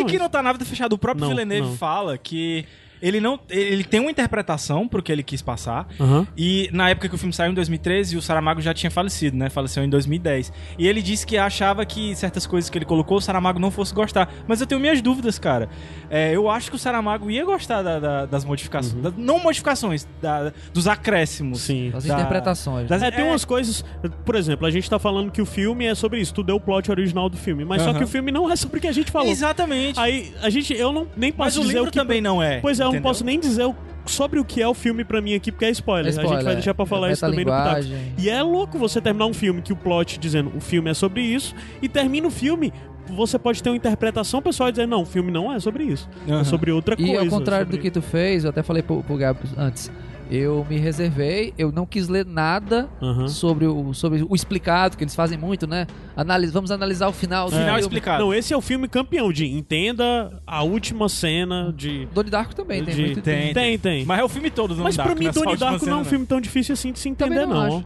[0.00, 0.10] E interpretações.
[0.12, 0.92] que não tá nada fechado.
[0.94, 2.64] O próprio Villeneuve fala que
[3.02, 3.38] ele não.
[3.50, 5.86] Ele tem uma interpretação pro que ele quis passar.
[6.00, 6.26] Aham.
[6.36, 9.50] E na época que o filme saiu, em 2013, o Saramago já tinha falecido, né?
[9.50, 10.52] Faleceu em 2010.
[10.78, 13.92] E ele disse que achava que certas coisas que ele colocou, o Saramago não fosse
[13.92, 14.32] gostar.
[14.46, 15.68] Mas eu tenho minhas dúvidas, cara.
[16.08, 19.02] É, eu acho que o Saramago ia gostar da- da- das modificações.
[19.02, 21.60] da- não modificações, da- dos acréscimos.
[21.60, 21.90] Sim.
[21.94, 22.88] As da- interpretações.
[22.88, 23.84] das- É, tem é, umas coisas.
[24.24, 26.32] Por exemplo, a gente tá falando que o filme é sobre isso.
[26.34, 27.64] Tu deu o plot original do filme.
[27.64, 27.98] Mas só Aham.
[27.98, 29.28] que o filme não é sobre o que a gente falou.
[29.28, 29.98] Exatamente.
[29.98, 30.72] Aí, a gente.
[30.74, 31.98] Eu não nem Mas posso o dizer livro o que.
[31.98, 32.60] também não é.
[32.60, 33.02] Pois é, eu não entendeu?
[33.10, 33.74] posso nem dizer o-
[34.06, 36.06] sobre o que é o filme pra mim aqui, porque é spoiler.
[36.06, 37.80] É a gente spoiler, vai deixar pra é falar isso também no Pitaco.
[38.18, 41.22] E é louco você terminar um filme que o plot dizendo o filme é sobre
[41.22, 42.72] isso, e termina o filme,
[43.08, 46.08] você pode ter uma interpretação pessoal e dizer, não, o filme não é sobre isso.
[46.26, 46.44] É Aham.
[46.44, 47.20] sobre outra E coisa.
[47.20, 49.90] ao contrário do que tu fez, eu até falei pro, pro Gabo antes.
[50.34, 53.28] Eu me reservei, eu não quis ler nada Aham.
[53.28, 55.86] sobre, o, sobre o explicado, que eles fazem muito, né?
[56.16, 57.80] Analis, vamos analisar o final do Final filme.
[57.82, 58.24] explicado.
[58.24, 62.06] Não, esse é o filme campeão de entenda a última cena de.
[62.14, 63.52] Donnie Darko também tem de- muito tem.
[63.52, 64.04] Tem, tem.
[64.06, 65.52] Mas é o filme todo do Mas pra Darko, mim, não é só a Donnie
[65.52, 67.84] última Darko não é um filme tão difícil assim de se Também entender, não não.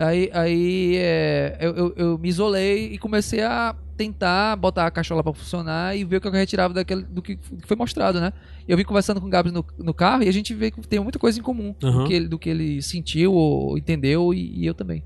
[0.00, 5.22] Aí, aí é, eu, eu, eu me isolei e comecei a tentar botar a cachola
[5.22, 8.32] pra funcionar e ver o que eu retirava daquele, do que foi mostrado, né?
[8.66, 10.98] Eu vim conversando com o Gabs no, no carro e a gente vê que tem
[11.00, 11.98] muita coisa em comum Aham.
[11.98, 15.04] do, que ele, do que ele sentiu ou entendeu e, e eu também.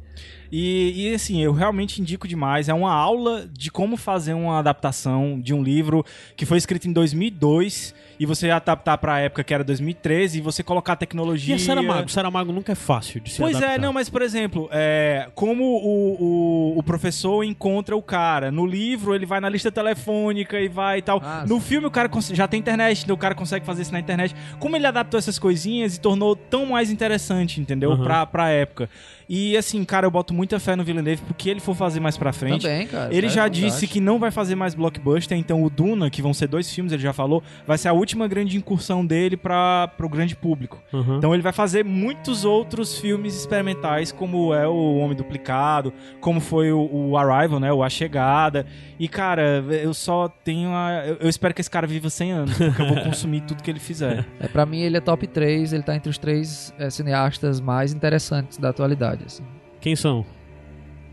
[0.53, 2.69] E, e, assim, eu realmente indico demais.
[2.69, 6.93] É uma aula de como fazer uma adaptação de um livro que foi escrito em
[6.93, 11.57] 2002 e você adaptar pra época que era 2013 e você colocar E tecnologia.
[11.57, 12.09] a Saramago?
[12.11, 13.75] Saramago nunca é fácil de se Pois adaptar.
[13.75, 18.51] é, não, mas por exemplo, é, como o, o, o professor encontra o cara.
[18.51, 21.21] No livro, ele vai na lista telefônica e vai e tal.
[21.25, 24.01] Ah, no filme, o cara já tem internet, então o cara consegue fazer isso na
[24.01, 24.35] internet.
[24.59, 27.93] Como ele adaptou essas coisinhas e tornou tão mais interessante, entendeu?
[27.93, 28.05] Aham.
[28.05, 28.89] Pra, pra época.
[29.29, 32.33] E assim, cara, eu boto muita fé no Villeneuve porque ele for fazer mais pra
[32.33, 32.63] frente.
[32.63, 33.13] Também, cara.
[33.13, 36.23] Ele cara, já é disse que não vai fazer mais blockbuster, então o Duna, que
[36.23, 39.91] vão ser dois filmes, ele já falou, vai ser a última grande incursão dele para
[40.01, 40.83] o grande público.
[40.93, 41.19] Aham.
[41.19, 46.73] Então ele vai fazer muitos outros filmes experimentais, como é o Homem Duplicado, como foi
[46.73, 48.67] o, o Arrival, né, o A Chegada.
[48.99, 51.05] E cara, eu só tenho a...
[51.07, 53.71] Eu, eu espero que esse cara viva 100 anos, porque eu vou consumir tudo que
[53.71, 54.25] ele fizer.
[54.41, 57.93] É, pra mim, ele é top 3, ele tá entre os três é, cineastas mais
[57.93, 59.14] interessantes da atualidade.
[59.27, 59.45] Assim.
[59.81, 60.25] Quem são?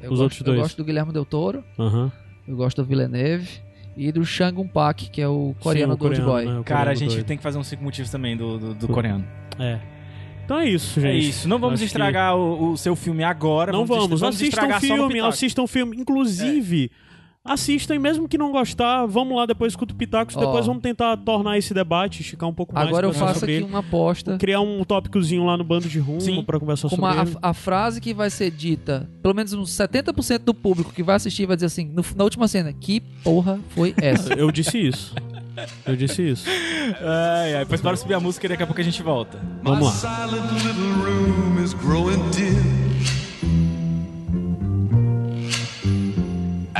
[0.02, 0.58] Eu Os gosto, outros dois.
[0.58, 2.12] Eu gosto do Guilherme Del Toro, Aham.
[2.48, 3.48] eu gosto do Villeneuve
[3.96, 6.46] e do Shang Pak, que é o coreano Sim, o do Old Boy.
[6.46, 7.26] né, Cara, a coreano gente doido.
[7.28, 9.26] tem que fazer uns cinco motivos também do, do, do coreano.
[9.60, 9.80] É.
[10.44, 11.12] Então é isso, gente.
[11.12, 11.48] É isso.
[11.48, 13.72] Não vamos Acho que- estragar o, o seu filme agora.
[13.72, 14.20] Não vamos.
[14.20, 15.98] vamos assistam um filme, assistam um filme.
[15.98, 17.11] Inclusive, assistam
[17.45, 20.38] e mesmo que não gostar, vamos lá depois escuta o Pitacos.
[20.38, 20.39] Ó.
[20.39, 22.88] Depois vamos tentar tornar esse debate, esticar um pouco mais.
[22.88, 23.65] Agora eu faço aqui ele.
[23.65, 27.21] uma aposta Criar um tópicozinho lá no bando de rumo pra conversar com sobre uma,
[27.23, 27.38] ele.
[27.41, 31.15] a, a frase que vai ser dita, pelo menos uns 70% do público que vai
[31.15, 34.34] assistir vai dizer assim, no- na última cena, que porra foi essa?
[34.38, 35.15] Eu disse isso.
[35.86, 36.47] Eu disse isso.
[37.01, 39.38] Ai, ai, depois para subir a música e daqui a pouco a gente volta.
[39.63, 39.91] Vamos My lá.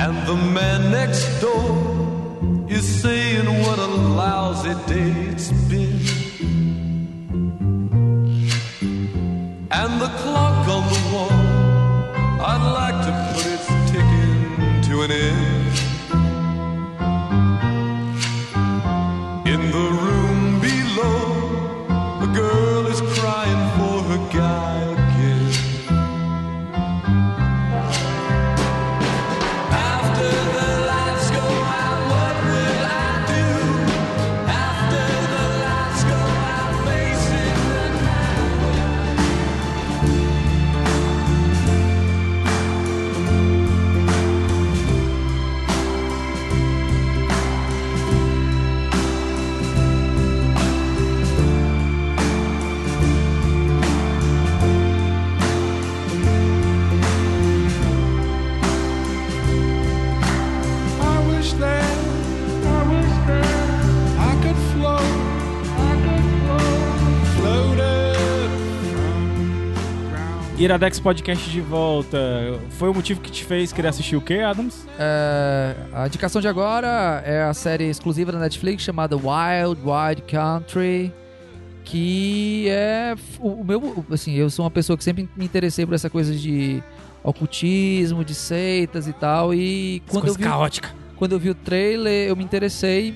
[0.04, 6.00] And the man next door is saying what a lousy day it's been.
[9.70, 11.38] And the clock on the wall,
[12.50, 15.41] I'd like to put its ticking to an end.
[70.62, 72.20] Iradex Podcast de volta.
[72.78, 74.88] Foi o motivo que te fez querer assistir o quê, Adams?
[75.00, 81.12] É, a indicação de agora é a série exclusiva da Netflix chamada Wild Wild Country,
[81.84, 85.96] que é o, o meu, assim, eu sou uma pessoa que sempre me interessei por
[85.96, 86.84] essa coisa de
[87.24, 90.94] ocultismo, de seitas e tal, e quando eu vi caótica.
[91.16, 93.16] quando eu vi o trailer, eu me interessei.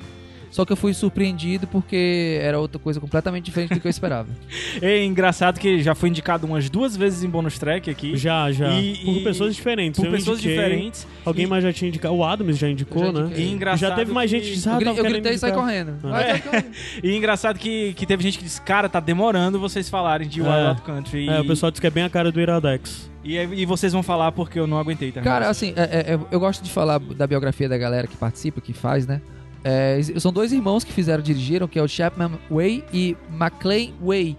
[0.55, 4.29] Só que eu fui surpreendido porque era outra coisa completamente diferente do que eu esperava.
[4.81, 8.15] É engraçado que já foi indicado umas duas vezes em bônus track aqui.
[8.15, 8.69] Já, já.
[8.79, 9.99] E- por e- pessoas diferentes.
[9.99, 11.05] Por Eu pessoas indiquei, diferentes.
[11.25, 12.13] Alguém E- mais já tinha indicado.
[12.15, 13.33] O Adams já indicou, já né?
[13.35, 15.51] E engraçado já teve mais que- gente que disse, ah, eu, eu gritei e saí
[15.51, 15.89] correndo.
[16.03, 16.07] É.
[16.07, 16.65] Vai, vai, correndo.
[17.03, 20.53] E engraçado que, que teve gente que disse, cara, tá demorando vocês falarem de Wild
[20.55, 20.67] É.
[20.69, 21.27] Wild Country.
[21.29, 23.09] É, o pessoal disse que é bem a cara do Iradex.
[23.25, 25.21] e, e vocês vão falar porque eu não aguentei, tá?
[25.21, 28.61] Cara, assim, é- é- é- eu gosto de falar da biografia da galera que participa,
[28.61, 29.19] que faz, né?
[29.67, 34.37] É, são dois irmãos que fizeram, dirigiram, que é o Chapman Way e McLean Way.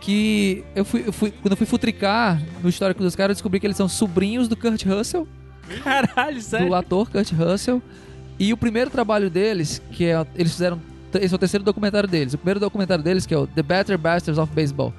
[0.00, 3.58] Que eu fui, eu fui- quando eu fui futricar no histórico dos caras, eu descobri
[3.60, 5.26] que eles são sobrinhos do Kurt Russell,
[5.82, 6.68] Caralho, sério.
[6.68, 7.82] do ator Kurt Russell.
[8.38, 10.26] E o primeiro trabalho deles, que é.
[10.36, 10.80] Eles fizeram.
[11.14, 12.34] Esse é o terceiro documentário deles.
[12.34, 14.92] O primeiro documentário deles, que é o The Better Bastards of Baseball.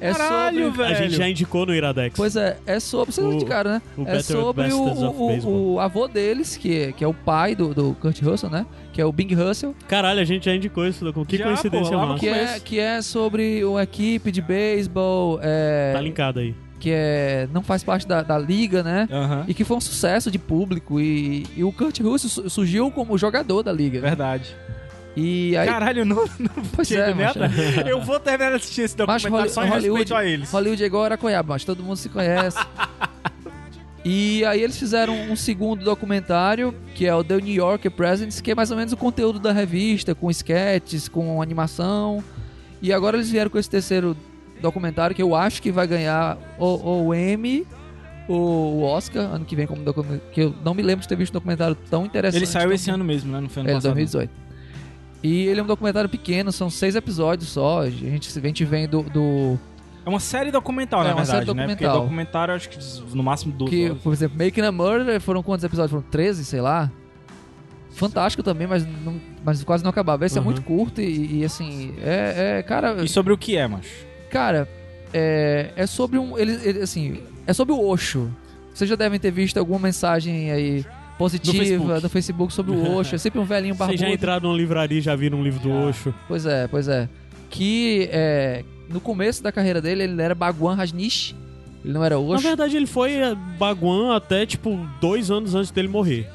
[0.00, 0.82] É Caralho, sobre.
[0.82, 0.94] velho.
[0.96, 2.14] A gente já indicou no Iradex.
[2.16, 3.12] Pois é, é sobre.
[3.14, 3.82] Vocês O- indicaram, né?
[3.96, 7.96] o é sobre o, o- o avô deles, que, que é o pai do, do
[8.00, 8.66] Kurt Russell, né?
[8.92, 9.74] Que é o Bing Russell.
[9.88, 11.24] Caralho, a gente já indicou isso, Lucão.
[11.24, 12.20] Que Já, coincidência pô, massa.
[12.20, 15.38] Que é, que é sobre uma equipe de beisebol.
[15.42, 16.54] É, Tá linkado aí.
[16.78, 19.08] que é, não faz parte da, da liga, né?
[19.10, 19.44] Aham.
[19.48, 21.00] E que foi um sucesso de público.
[21.00, 24.00] E, e o Kurt Russell su- surgiu como jogador da liga.
[24.00, 24.10] né?
[25.16, 25.68] E aí.
[25.68, 27.38] Caralho, eu não, não Pois é, macho.
[27.86, 30.50] Eu vou terminar de assistir esse documentário só em respeito a eles.
[30.50, 32.58] Hollywood é igual Aracoiaba, mas todo mundo se conhece.
[34.04, 38.50] e aí eles fizeram um segundo documentário, que é o The New Yorker Presents, que
[38.50, 42.22] é mais ou menos o conteúdo da revista, com sketches, com animação.
[42.82, 44.16] E agora eles vieram com esse terceiro
[44.60, 47.66] documentário, que eu acho que vai ganhar o, o Emmy,
[48.28, 50.22] o, o Oscar, ano que vem, como documentário.
[50.32, 52.40] Que eu não me lembro de ter visto um documentário tão interessante.
[52.40, 53.40] Ele saiu esse ano mesmo, né?
[53.40, 53.94] Não foi ano é, passado.
[53.94, 54.43] 2018.
[55.24, 57.80] E ele é um documentário pequeno, são seis episódios só.
[57.80, 59.58] A gente, a gente vem do, do
[60.04, 61.66] É uma série documental, É, na uma verdade, série né?
[61.66, 62.00] Porque documental.
[62.02, 62.78] documentário, acho que
[63.16, 65.90] no máximo 12 que, por exemplo, Making a Murder foram quantos episódios?
[65.90, 66.92] Foram 13, sei lá.
[67.92, 70.26] Fantástico também, mas, não- mas quase não acabava.
[70.26, 70.42] Esse Uhum.
[70.42, 74.04] é muito curto e, e, assim, é, é, cara, E sobre o que é, macho?
[74.30, 74.68] cara,
[75.12, 78.30] é, é sobre um, ele, ele, assim, é sobre o Osho.
[78.74, 80.84] Vocês já devem ter visto alguma mensagem aí
[81.18, 82.02] positiva Facebook.
[82.02, 83.14] no Facebook sobre o Osho.
[83.14, 84.00] É sempre um velhinho Vocês barbudo.
[84.08, 86.14] já entraram numa livraria e já viram um livro do Osho.
[86.28, 87.08] Pois é, pois é.
[87.50, 91.34] Que é, no começo da carreira dele, ele era Bhagwan Rajneesh.
[91.84, 92.42] Ele não era Na Osho.
[92.42, 93.12] verdade, ele foi
[93.58, 96.28] baguan até, tipo, dois anos antes dele morrer.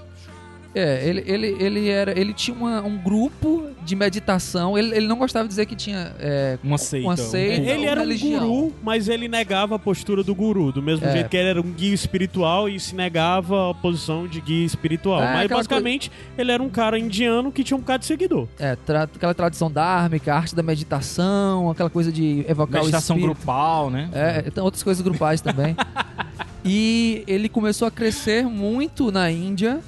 [0.76, 2.18] É, ele, ele, ele era.
[2.18, 4.78] Ele tinha uma- um grupo de meditação.
[4.78, 6.14] Ele, ele não gostava de dizer que tinha.
[6.20, 7.08] é, Uma seita.
[7.08, 7.70] Uma um- seita.
[7.72, 8.48] Ele era um religião.
[8.48, 11.12] guru, mas ele negava a postura do guru, do mesmo É.
[11.12, 15.22] jeito que ele era um guia espiritual e se negava a posição de guia espiritual.
[15.24, 18.48] É, mas basicamente ele era um cara indiano que tinha um bocado de seguidor.
[18.60, 23.20] É, tra- aquela tradição dármica, a arte da meditação, aquela coisa de evocar Meditação o
[23.20, 23.38] espírito.
[23.38, 24.08] grupal, né?
[24.14, 25.76] É, tem outras coisas grupais também.
[26.64, 29.80] e ele começou a crescer muito na Índia.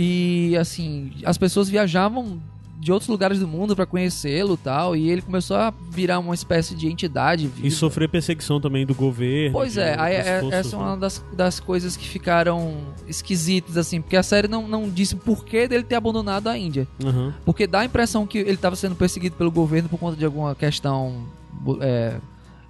[0.00, 2.40] E assim, as pessoas viajavam
[2.80, 4.94] de outros lugares do mundo pra conhecê-lo e tal.
[4.94, 7.46] E ele começou a virar uma espécie de entidade.
[7.46, 7.74] E viva.
[7.74, 9.52] sofrer perseguição também do governo.
[9.54, 10.84] Pois é, é- forças, essa é né?
[10.84, 12.76] uma das, das coisas que ficaram
[13.08, 16.86] esquisitas, assim, porque a série não, não disse o porquê dele ter abandonado a Índia.
[17.04, 17.34] Aham.
[17.44, 20.54] Porque dá a impressão que ele estava sendo perseguido pelo governo por conta de alguma
[20.54, 21.24] questão
[21.80, 22.14] é,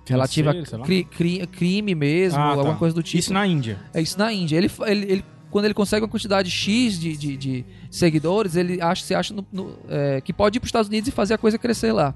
[0.07, 2.51] relativa a cri- cri- crime mesmo, Ah, tá.
[2.55, 3.19] alguma coisa do tipo.
[3.19, 3.79] Isso na Índia.
[3.93, 4.57] É isso na Índia.
[4.57, 9.05] Ele, ele, ele- quando ele consegue uma quantidade X de, de, de seguidores, ele acha,
[9.05, 11.39] se acha no- no- é, que pode ir para os Estados Unidos e fazer a
[11.39, 12.15] coisa crescer lá.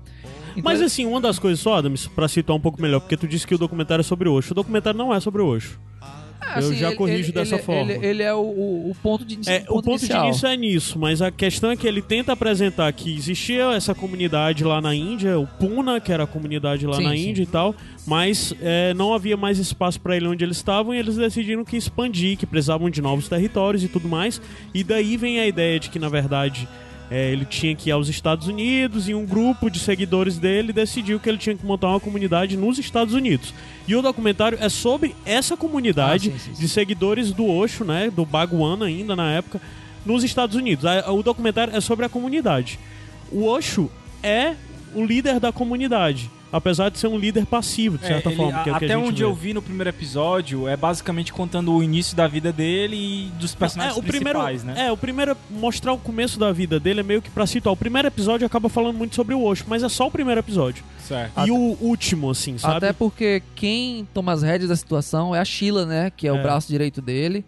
[0.50, 3.16] Então, Mas ele- assim, uma das coisas só, Adams, pra situar um pouco melhor, porque
[3.16, 4.52] tu disse que o documentário é sobre o Osho.
[4.52, 5.80] O documentário não é sobre o Osho.
[6.56, 7.92] É, eu já corrijo dessa ele- forma.
[7.92, 10.22] Ele, ele é o, o- ponto de É, o ponto inicial.
[10.22, 13.94] de início é nisso, mas a questão é que ele tenta apresentar que existia essa
[13.94, 17.28] comunidade lá na Índia, o Puna, que era a comunidade lá Sim, na sim.
[17.30, 17.74] Índia e tal,
[18.06, 21.76] mas é, não havia mais espaço para ele onde eles estavam e eles decidiram que
[21.76, 24.40] expandir, que precisavam de novos territórios e tudo mais.
[24.74, 26.68] E daí vem a ideia de que, na verdade,
[27.12, 31.20] é, ele tinha que ir aos Estados Unidos e um grupo de seguidores dele decidiu
[31.20, 33.52] que ele tinha que montar uma comunidade nos Estados Unidos.
[33.86, 36.60] E o documentário é sobre essa comunidade Ah, sim, sim, sim.
[36.62, 39.60] de seguidores do Osho, né, do Bhagwan ainda na época,
[40.06, 40.86] nos Estados Unidos.
[41.08, 42.78] O documentário é sobre a comunidade.
[43.30, 43.90] O Osho
[44.22, 44.54] é
[44.94, 48.52] o líder da comunidade, apesar de ser um líder passivo, de É, certa ele- forma.
[48.52, 49.24] Que é o que a até gente onde vê.
[49.24, 53.54] eu vi no primeiro episódio, é basicamente contando o início da vida dele e dos
[53.54, 54.86] personagens é, o primeiro, principais, né?
[54.88, 57.72] É, o primeiro mostrar o começo da vida dele é meio que pra situar.
[57.72, 60.84] O primeiro episódio acaba falando muito sobre o Osho, mas é só o primeiro episódio.
[61.00, 61.46] Certo.
[61.46, 62.76] E o último, assim, sabe?
[62.76, 66.10] Até porque quem toma as rédeas da situação é a Sheila, né?
[66.16, 66.32] Que é, É.
[66.32, 67.44] o braço direito dele.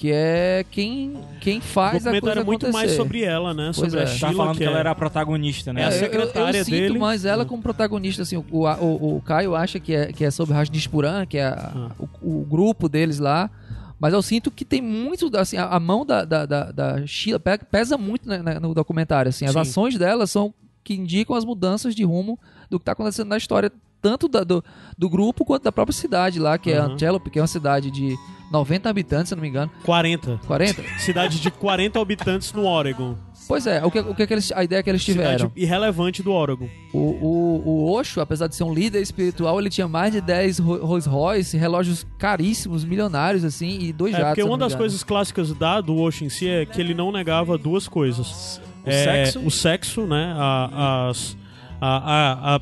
[0.00, 2.86] Que é quem, quem faz a coisa documentário é muito acontecer.
[2.86, 3.64] mais sobre ela, né?
[3.74, 4.02] Pois sobre é.
[4.02, 5.82] a Tá Sheila, tá falando que, é- ela era a protagonista, né?
[5.82, 6.98] É a É, eu- eu- secretária eu, sinto dele.
[6.98, 10.30] mais ela como protagonista, assim, o, a- o, o Caio acha que é, que é
[10.30, 11.90] sobre Rajnishpuram, que é a- Ah.
[12.22, 13.50] o, o grupo deles lá,
[13.98, 17.38] mas eu sinto que tem muito, assim, a, a mão da, da, da, da Sheila
[17.38, 19.58] pe- pesa muito né, né, no documentário, assim, as Sim.
[19.58, 22.38] ações dela são que indicam as mudanças de rumo
[22.70, 24.62] do que está acontecendo na história, tanto da- do,
[24.96, 26.92] do grupo quanto da própria cidade lá, que é Uhum.
[26.92, 28.16] Antelope, que é uma cidade de
[28.50, 30.40] 90 habitantes, se eu não me engano, 40.
[30.46, 30.82] 40?
[30.98, 33.14] Cidade de 40 habitantes no Oregon.
[33.46, 35.38] Pois é, o que, o que, que eles, a ideia que eles tiveram?
[35.48, 36.68] Cidade irrelevante do Oregon.
[36.92, 40.58] O, o, o Osho, apesar de ser um líder espiritual, ele tinha mais de 10
[40.60, 44.30] Ro- Rolls Royce, relógios caríssimos, milionários, assim, e dois É, jatos.
[44.34, 47.56] porque uma das coisas clássicas da, do Osho em si é que ele não negava
[47.58, 48.60] duas coisas.
[48.84, 49.40] O É, sexo?
[49.46, 50.32] O sexo, né?
[50.36, 51.36] A, as-
[51.80, 52.60] a, a, a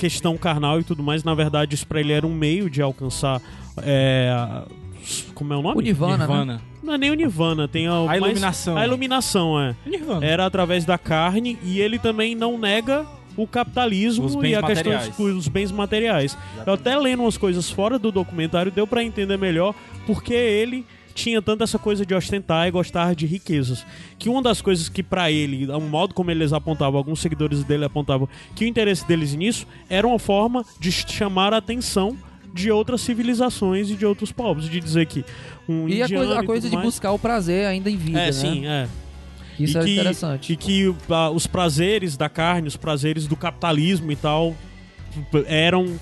[0.00, 1.22] questão carnal e tudo mais.
[1.22, 3.40] Na verdade, isso pra ele era um meio de alcançar...
[3.82, 4.64] é, a-
[5.34, 5.78] como é o nome?
[5.78, 6.26] O Nirvana, né?
[6.26, 6.62] Nirvana.
[6.82, 8.76] Não é nem o Nirvana, tem a, A iluminação.
[8.76, 9.74] A iluminação, é.
[9.86, 10.24] Nirvana.
[10.26, 15.16] Era através da carne e ele também não nega o capitalismo e a questão materiais.
[15.16, 16.36] dos dos bens materiais.
[16.66, 19.74] Eu até lendo umas coisas fora do documentário deu pra entender melhor
[20.06, 23.84] porque ele tinha tanto essa coisa de ostentar e gostar de riquezas.
[24.18, 27.84] Que uma das coisas que pra ele, o modo como eles apontavam, alguns seguidores dele
[27.84, 32.16] apontavam que o interesse deles nisso era uma forma de chamar a atenção
[32.52, 35.24] de outras civilizações e de outros povos, de dizer que
[35.68, 38.26] um E a coisa, a coisa de mais- buscar o prazer ainda em vida, é,
[38.26, 38.32] né?
[38.32, 38.88] sim, é.
[39.58, 40.52] Isso é interessante.
[40.52, 44.56] E que ah, os prazeres da carne, os prazeres do capitalismo e tal
[45.46, 45.98] eram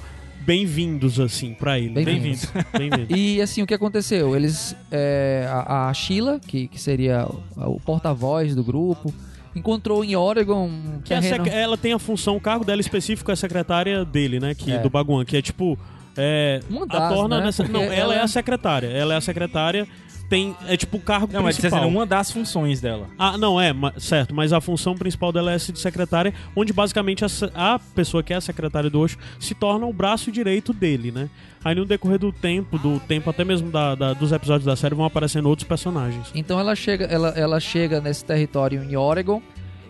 [0.52, 1.90] bem-vindos, assim, pra ele.
[1.90, 2.46] Bem-vindos.
[2.72, 3.08] Bem-vindos.
[3.14, 4.34] E assim, o que aconteceu?
[4.34, 4.74] Eles.
[4.90, 9.12] é, a, a Sheila, que, que seria o, o porta-voz do grupo,
[9.54, 11.44] encontrou em Oregon um Que a terreno.
[11.44, 14.54] sec- ela tem a função, o cargo dela específico é secretária dele, né?
[14.54, 14.78] Que, É.
[14.78, 15.78] Do Baguan, que é tipo.
[16.16, 17.44] É, Uma a das, torna né?
[17.44, 17.68] nessa.
[17.68, 18.86] Não, ela, ela é- a secretária.
[18.88, 19.86] Ela é a secretária.
[20.28, 21.80] Tem, é tipo o cargo Não, mas principal.
[21.80, 23.08] dizendo uma das funções dela.
[23.18, 27.24] Ah, não, é, certo, mas a função principal dela é essa de secretária, onde basicamente
[27.24, 31.10] a, a pessoa que é a secretária do Osho se torna o braço direito dele,
[31.10, 31.30] né?
[31.64, 34.94] Aí no decorrer do tempo, do tempo até mesmo da- da- dos episódios da série,
[34.94, 36.30] vão aparecendo outros personagens.
[36.34, 39.40] Então ela chega, ela, ela chega nesse território em Oregon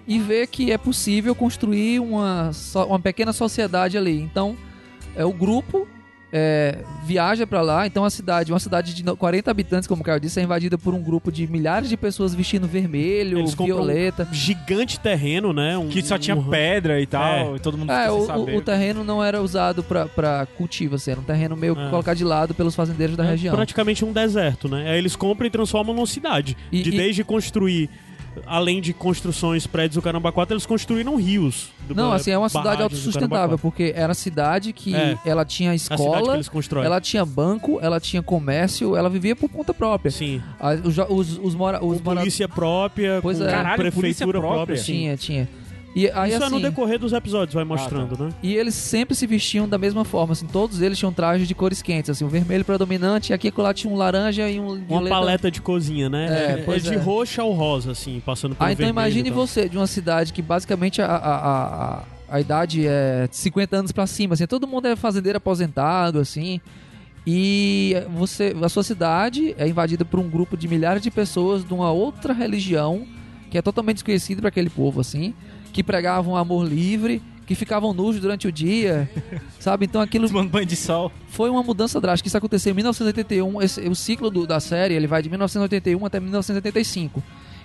[0.06, 2.52] e vê que é possível construir uma,
[2.86, 4.18] uma pequena sociedade ali.
[4.20, 4.56] Então,
[5.16, 5.86] é, o grupo
[6.32, 7.86] é, viaja pra lá.
[7.86, 10.76] Então, a cidade, uma cidade de no- 40 habitantes, como o Caio disse, é invadida
[10.76, 14.28] por um grupo de milhares de pessoas vestindo vermelho, Eles violeta.
[14.30, 15.76] um gigante terreno, né?
[15.78, 17.56] Um, Que só tinha um- pedra e tal, É.
[17.56, 18.56] e todo mundo É, o, saber.
[18.56, 21.88] o- terreno não era usado pra, pra cultivo, assim, era um terreno meio É.
[21.90, 23.54] colocado de lado pelos fazendeiros da é região.
[23.54, 24.90] praticamente um deserto, né?
[24.90, 26.56] Aí eles compram e transformam numa cidade.
[26.70, 27.88] E- de e- desde construir
[28.46, 31.68] além de construções, prédios, o Caramba 4, eles construíram rios.
[31.88, 33.58] do- Não, assim, é uma cidade do autossustentável, 4.
[33.58, 35.16] porque era cidade que É.
[35.24, 36.38] ela tinha a escola,
[36.84, 40.10] ela tinha banco, ela tinha comércio, ela vivia por conta própria.
[40.10, 40.42] Sim.
[40.60, 43.50] A- os, os, os, mora, os mora- polícia própria, Pois com é.
[43.50, 44.56] Caralho, polícia prefeitura própria?
[44.66, 44.82] própria.
[44.82, 45.48] Tinha, tinha.
[45.98, 48.30] E aí, Isso é no assim, decorrer dos episódios, vai mostrando, né?
[48.40, 51.82] E eles sempre se vestiam da mesma forma, assim, todos eles tinham trajes de cores
[51.82, 55.16] quentes, assim, o vermelho predominante, e aqui lá tinha um laranja e um Uma violeta.
[55.16, 56.26] paleta de cozinha, né?
[56.28, 56.96] É, É, de é.
[56.96, 59.44] roxo ao rosa, assim, passando pelo Ah, então imagine e tal.
[59.44, 61.34] você, de uma cidade que basicamente a, a,
[61.96, 66.20] a, a, idade é de 50 anos pra cima, assim, todo mundo é fazendeiro aposentado,
[66.20, 66.60] assim,
[67.26, 71.74] e você, a sua cidade é invadida por um grupo de milhares de pessoas de
[71.74, 73.04] uma outra religião
[73.50, 75.34] que é totalmente desconhecida para aquele povo, assim,
[75.72, 79.08] que pregavam amor livre, que ficavam nus durante o dia,
[79.58, 79.86] sabe?
[79.86, 81.10] Então aquilo Tomando banho de sol.
[81.28, 82.28] foi uma mudança drástica.
[82.28, 83.62] Isso aconteceu em 1981.
[83.62, 87.22] Esse- o ciclo do- da série ele vai de 1981 até 1985.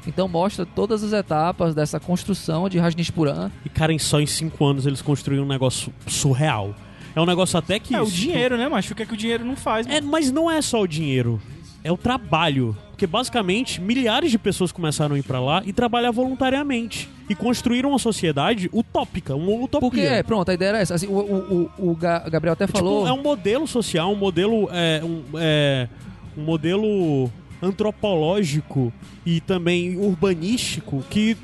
[0.07, 3.51] Então mostra todas as etapas dessa construção de Rajneeshpuram.
[3.65, 6.75] E, cara, em só em cinco anos eles construíram um negócio surreal.
[7.15, 7.93] É um negócio até que...
[7.95, 8.91] É o dinheiro, né, macho?
[8.93, 9.85] O que é que o dinheiro não faz?
[9.87, 11.39] É, mas não é só o dinheiro.
[11.83, 12.77] É o trabalho.
[12.91, 17.09] Porque basicamente milhares de pessoas começaram a ir pra lá e trabalhar voluntariamente.
[17.29, 19.79] E construíram uma sociedade utópica, uma utopia.
[19.89, 20.93] Porque, é, pronto, a ideia era essa.
[20.95, 23.07] Assim, o, o, o, o Ga- Gabriel até Tipo, falou.
[23.07, 24.69] é um modelo social, um modelo.
[24.71, 25.87] É, um, é,
[26.37, 27.29] um modelo
[27.61, 28.91] antropológico
[29.25, 31.37] e também urbanístico que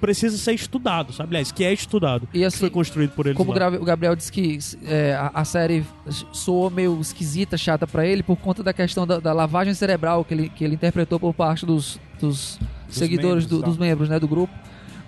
[0.00, 1.30] precisa ser estudado, sabe?
[1.30, 2.28] Aliás, que é estudado.
[2.32, 3.68] E que assim, foi construído por eles Como o lá.
[3.68, 5.84] O Gabriel disse que é, a, a série
[6.32, 10.34] soou meio esquisita, chata pra ele, por conta da questão da, da lavagem cerebral que
[10.34, 13.66] ele, que ele interpretou por parte dos, dos, seguidores, membros, do- tá.
[13.66, 14.52] dos membros né, do grupo.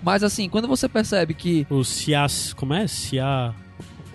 [0.01, 2.53] Mas assim, quando você percebe que O Cias.
[2.53, 2.87] Como é?
[2.87, 3.53] Cia.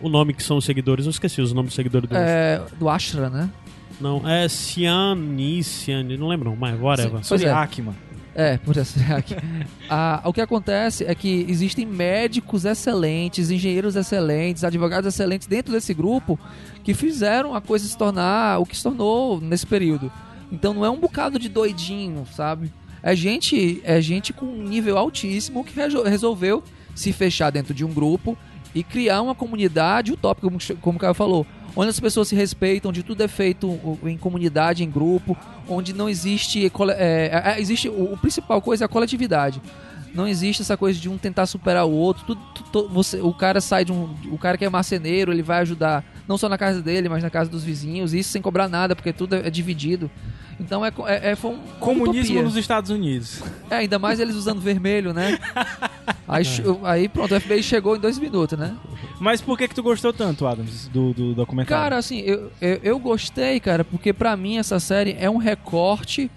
[0.01, 2.15] O nome que são os seguidores, eu esqueci os nomes dos seguidores do.
[2.17, 3.51] é, do Ashra, né?
[4.01, 7.23] Não, é Ciani, Ciani, não lembro, mas whatever.
[7.25, 7.29] Sim.
[7.29, 7.53] Pois é.
[8.39, 9.01] É, por essa.
[9.91, 15.95] Ah, o que acontece é que existem médicos excelentes, engenheiros excelentes, advogados excelentes dentro desse
[15.95, 16.39] grupo
[16.85, 20.13] que fizeram a coisa se tornar o que se tornou nesse período.
[20.53, 22.71] Então não é um bocado de doidinho, sabe?
[23.03, 25.75] É gente, é gente com um nível altíssimo que
[26.05, 26.63] resolveu
[26.95, 28.37] se fechar dentro de um grupo
[28.75, 31.47] e criar uma comunidade utópica, como, como o Caio falou,
[31.79, 35.37] onde as pessoas se respeitam, onde tudo é feito em comunidade, em grupo,
[35.69, 36.69] onde não existe.
[36.71, 39.63] cole- é, é, existe o, o principal coisa é a coletividade.
[40.13, 42.25] Não existe essa coisa de um tentar superar o outro.
[42.27, 44.13] Tudo, tu- tu- você, o cara sai de um.
[44.33, 47.31] O cara que é marceneiro, ele vai ajudar não só na casa dele, mas na
[47.31, 48.13] casa dos vizinhos.
[48.13, 50.11] Isso sem cobrar nada, porque tudo é, é dividido.
[50.61, 52.43] Então é, é, é foi um, Comunismo utopia.
[52.43, 53.43] nos Estados Unidos.
[53.71, 55.39] É, ainda mais eles usando vermelho, né?
[56.27, 58.77] Aí, che- aí pronto, o FBI chegou em dois minutos, né?
[59.19, 61.83] Mas por que que tu gostou tanto, Adams, do, do documentário?
[61.83, 66.31] Cara, assim, eu, eu, eu gostei, cara, porque pra mim essa série é um recorte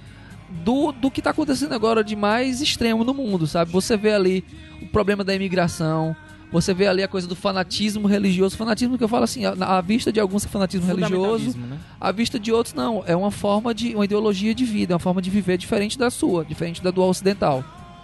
[0.64, 3.70] do, do que tá acontecendo agora de mais extremo no mundo, sabe?
[3.72, 4.46] Você vê ali
[4.82, 6.16] o problema da imigração,
[6.52, 8.58] você vê ali a coisa do fanatismo religioso.
[8.58, 11.78] Fanatismo que eu falo assim, à vista de alguns é fanatismo religioso, né?
[12.00, 13.04] à vista de outros não.
[13.08, 13.96] É uma forma de.
[13.96, 17.02] uma ideologia de vida, é uma forma de viver diferente da sua, diferente da do
[17.02, 17.64] ocidental.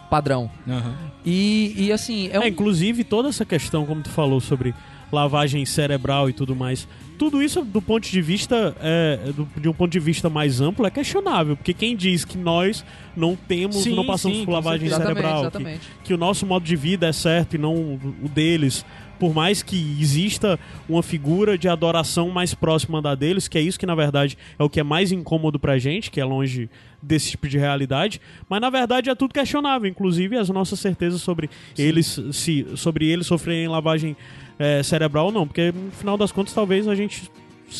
[0.09, 0.49] Padrão.
[0.65, 0.95] Aham.
[1.25, 2.43] E, e assim, é um.
[2.43, 4.73] É, inclusive toda essa questão, como tu falou, sobre
[5.11, 6.87] lavagem cerebral e tudo mais.
[7.17, 10.85] Tudo isso, do ponto de vista, é, do- de um ponto de vista mais amplo,
[10.85, 11.55] é questionável.
[11.57, 15.07] Porque quem diz que nós não temos, Sim, não passamos sim, por lavagem certeza.
[15.09, 15.81] cerebral, que- exatamente.
[16.03, 18.85] que o nosso modo de vida é certo e não o deles,
[19.19, 23.79] por mais que exista uma figura de adoração mais próxima da deles, que é isso
[23.79, 26.69] que na verdade é o que é mais incômodo pra gente, que é longe
[27.01, 31.49] desse tipo de realidade, mas na verdade é tudo questionável, inclusive as nossas certezas sobre
[31.77, 34.15] eles se sobre eles sofrerem lavagem
[34.59, 37.31] eh, cerebral ou não, porque no final das contas talvez a gente seja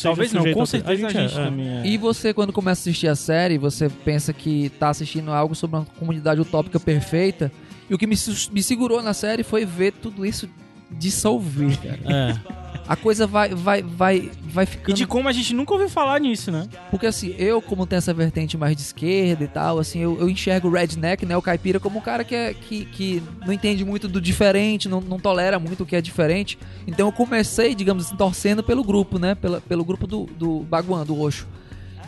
[0.02, 1.44] Talvez não, com a- certeza a gente, é, é.
[1.44, 1.86] também é.
[1.86, 5.76] E você, quando começa a assistir a série, você pensa que tá assistindo algo sobre
[5.76, 7.50] uma comunidade utópica perfeita.
[7.88, 8.16] E o que me,
[8.52, 10.48] me segurou na série foi ver tudo isso
[10.90, 11.98] dissolver, cara.
[12.06, 12.58] É.
[12.88, 14.96] A coisa vai, vai, vai, vai E ficando.
[14.96, 16.66] de como a gente nunca ouviu falar nisso, né?
[16.90, 20.28] Porque assim, eu, como tenho essa vertente mais de esquerda e tal, assim, eu, eu
[20.30, 23.84] enxergo o redneck, né, o caipira, como um cara que, é, que, que não entende
[23.84, 26.58] muito do diferente, não, não tolera muito o que é diferente.
[26.86, 31.04] Então eu comecei, digamos assim, torcendo pelo grupo, né, pela, pelo grupo do, do Baguan,
[31.04, 31.46] do Oxo.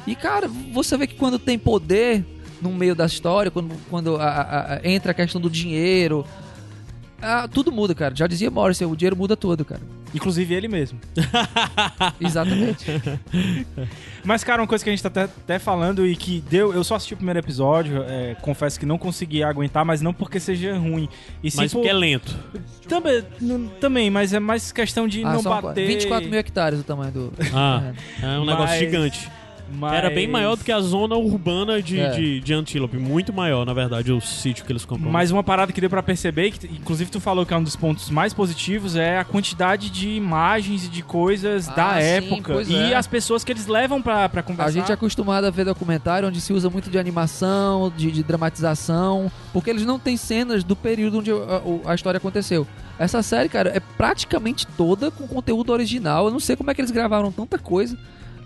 [0.06, 2.24] E, cara, você vê que quando tem poder
[2.62, 6.24] no meio da história, quando, quando a- a- entra a questão do dinheiro,
[7.22, 8.14] ah, tudo muda, cara.
[8.14, 9.80] Já dizia Morrison, o dinheiro muda tudo, cara.
[10.14, 10.98] Inclusive ele mesmo.
[12.20, 12.84] Exatamente.
[14.24, 16.72] Mas, cara, uma coisa que a gente tá até, até falando e que deu.
[16.74, 20.40] Eu só assisti o primeiro episódio, é, confesso que não consegui aguentar, mas não porque
[20.40, 21.08] seja ruim.
[21.42, 22.36] E sim Mas por- porque é lento.
[22.88, 25.86] também, não- também, mas é mais questão de Ah, não bater.
[25.86, 27.32] 24 mil hectares o tamanho do.
[27.54, 27.92] Ah,
[28.22, 29.30] é um negócio Mas- gigante.
[29.72, 32.10] Mas- Era bem maior do que a zona urbana de, É.
[32.10, 32.96] de, de Antílope.
[32.96, 35.10] Muito maior, na verdade, o sítio que eles compram.
[35.10, 37.76] Mas uma parada que deu pra perceber, que inclusive tu falou que é um dos
[37.76, 42.62] pontos mais positivos, é a quantidade de imagens e de coisas Ah, da sim, época.
[42.62, 42.94] E é.
[42.96, 44.68] as pessoas que eles levam pra, pra conversar.
[44.70, 48.22] A gente é acostumado a ver documentário onde se usa muito de animação, de, de
[48.22, 52.66] dramatização, porque eles não têm cenas do período onde a, a- a história aconteceu.
[52.98, 56.26] Essa série, cara, é praticamente toda com conteúdo original.
[56.26, 57.96] Eu não sei como é que eles gravaram tanta coisa.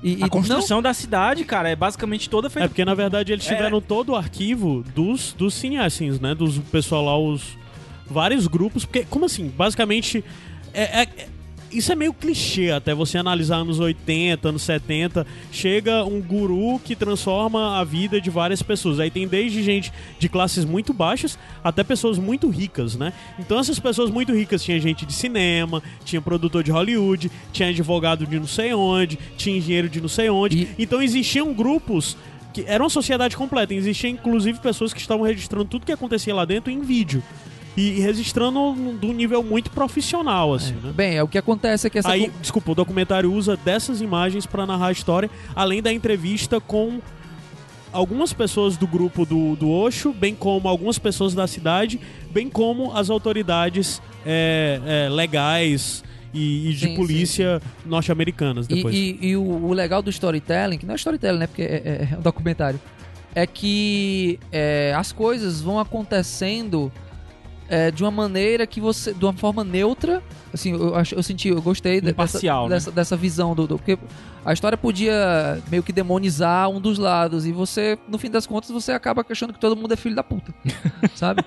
[0.04, 2.68] E, A construção da cidade, cara, é basicamente toda É feita.
[2.68, 3.54] porque, na verdade, eles É.
[3.56, 6.34] tiveram todo o arquivo dos, dos cineassins, né?
[6.34, 7.56] Dos pessoal lá, os
[8.06, 8.84] vários grupos.
[8.84, 9.48] Porque, como assim?
[9.48, 10.22] Basicamente,
[10.74, 11.28] é, é- é-
[11.78, 15.26] isso é meio clichê até você analisar anos 80, anos 70.
[15.52, 19.00] Chega um guru que transforma a vida de várias pessoas.
[19.00, 23.12] Aí tem desde gente de classes muito baixas até pessoas muito ricas, né?
[23.38, 28.26] Então essas pessoas muito ricas tinha gente de cinema, tinha produtor de Hollywood, tinha advogado
[28.26, 30.58] de não sei onde, tinha engenheiro de não sei onde.
[30.62, 32.16] E- Então existiam grupos
[32.52, 33.74] que era uma sociedade completa.
[33.74, 37.20] Existiam inclusive pessoas que estavam registrando tudo que acontecia lá dentro em vídeo.
[37.76, 40.92] E registrando de um nível muito profissional, assim, né?
[40.94, 44.46] Bem, é o que acontece é que essa Aí, desculpa, o documentário usa dessas imagens
[44.46, 47.00] pra narrar a história, além da entrevista com
[47.92, 51.98] algumas pessoas do grupo do, do Osho, bem como algumas pessoas da cidade,
[52.30, 56.02] bem como as autoridades é, é, legais
[56.32, 58.94] e, e de Sim, polícia norte-americanas E, depois.
[58.94, 61.46] e- e o, o legal do storytelling, que não é storytelling, né?
[61.46, 62.80] Porque é, é- é um documentário.
[63.34, 66.92] É que é, as coisas vão acontecendo
[67.68, 69.12] é, de uma maneira que você.
[69.14, 70.22] de uma forma neutra.
[70.52, 72.68] Assim, eu, eu senti, eu gostei de- dessa, né?
[72.68, 73.98] dessa, dessa visão do, do- Porque
[74.44, 77.44] a história podia meio que demonizar um dos lados.
[77.46, 80.22] E você, no fim das contas, você acaba achando que todo mundo é filho da
[80.22, 80.54] puta.
[81.16, 81.42] sabe?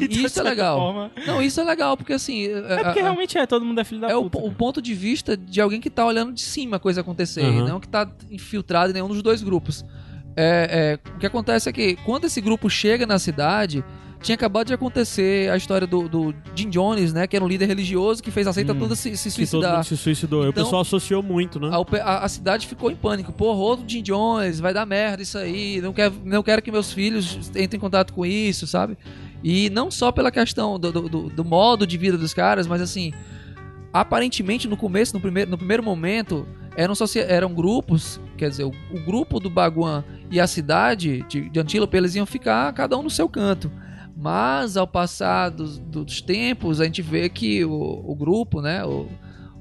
[0.00, 0.78] E isso é legal.
[0.78, 1.10] forma.
[1.26, 2.46] Não, isso é legal, porque assim.
[2.46, 4.38] É porque realmente é, todo mundo é filho da É o, puta.
[4.38, 7.44] po- o ponto de vista de alguém que tá olhando de cima a coisa acontecer,
[7.44, 7.66] Uhum.
[7.68, 9.84] não que tá infiltrado em nenhum dos dois grupos.
[10.36, 13.84] É, é, o que acontece é que quando esse grupo chega na cidade,
[14.20, 17.26] tinha acabado de acontecer a história do, do Jim Jones, né?
[17.26, 18.78] Que era um líder religioso que fez a seita Hum.
[18.78, 19.74] toda se, se que todo suicidar.
[19.76, 20.40] mundo se suicidou.
[20.40, 21.70] Então- o pessoal associou muito, né?
[21.70, 23.32] A, a- a cidade ficou em pânico.
[23.32, 25.80] Porra, outro Jim Jones, vai dar merda isso aí.
[25.80, 28.98] Não quero, não quero que meus filhos entrem em contato com isso, sabe?
[29.42, 32.80] E não só pela questão do, do, do- do modo de vida dos caras, mas
[32.82, 33.12] assim,
[33.92, 36.46] aparentemente no começo, no primeiro, no primeiro momento,
[36.76, 36.94] eram,
[37.26, 41.96] eram grupos, quer dizer, o, o grupo do Baguan e a cidade de, de Antílope,
[41.96, 43.70] eles iam ficar cada um no seu canto.
[44.20, 49.06] Mas ao passar dos, dos tempos, a gente vê que o, o grupo, né, o,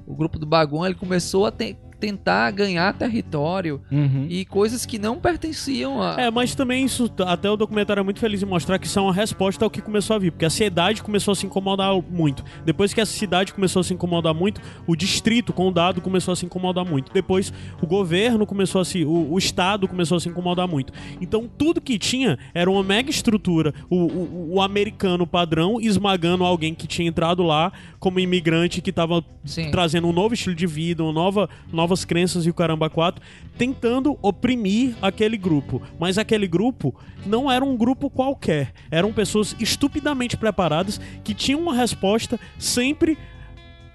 [0.08, 4.28] o grupo do Baguan, ele começou a te- tentar ganhar território Uhum.
[4.30, 6.20] e coisas que não pertenciam a...
[6.20, 9.02] É, mas também isso, até o documentário é muito feliz em mostrar que isso é
[9.02, 12.44] uma resposta ao que começou a vir, porque a cidade começou a se incomodar muito.
[12.66, 16.36] Depois que a cidade começou a se incomodar muito, o distrito, o condado começou a
[16.36, 17.12] se incomodar muito.
[17.12, 20.94] Depois o governo começou a se, o, o estado começou a se incomodar muito.
[21.22, 26.74] Então tudo que tinha era uma mega estrutura, o, o, o americano padrão esmagando alguém
[26.74, 29.24] que tinha entrado lá como imigrante que estava
[29.72, 31.50] trazendo um novo estilo de vida, uma nova,
[31.88, 33.24] novas crenças e o caramba 4,
[33.58, 35.82] tentando oprimir aquele grupo.
[35.98, 36.94] Mas aquele grupo
[37.26, 38.74] não era um grupo qualquer.
[38.92, 43.18] Eram pessoas estupidamente preparadas que tinham uma resposta sempre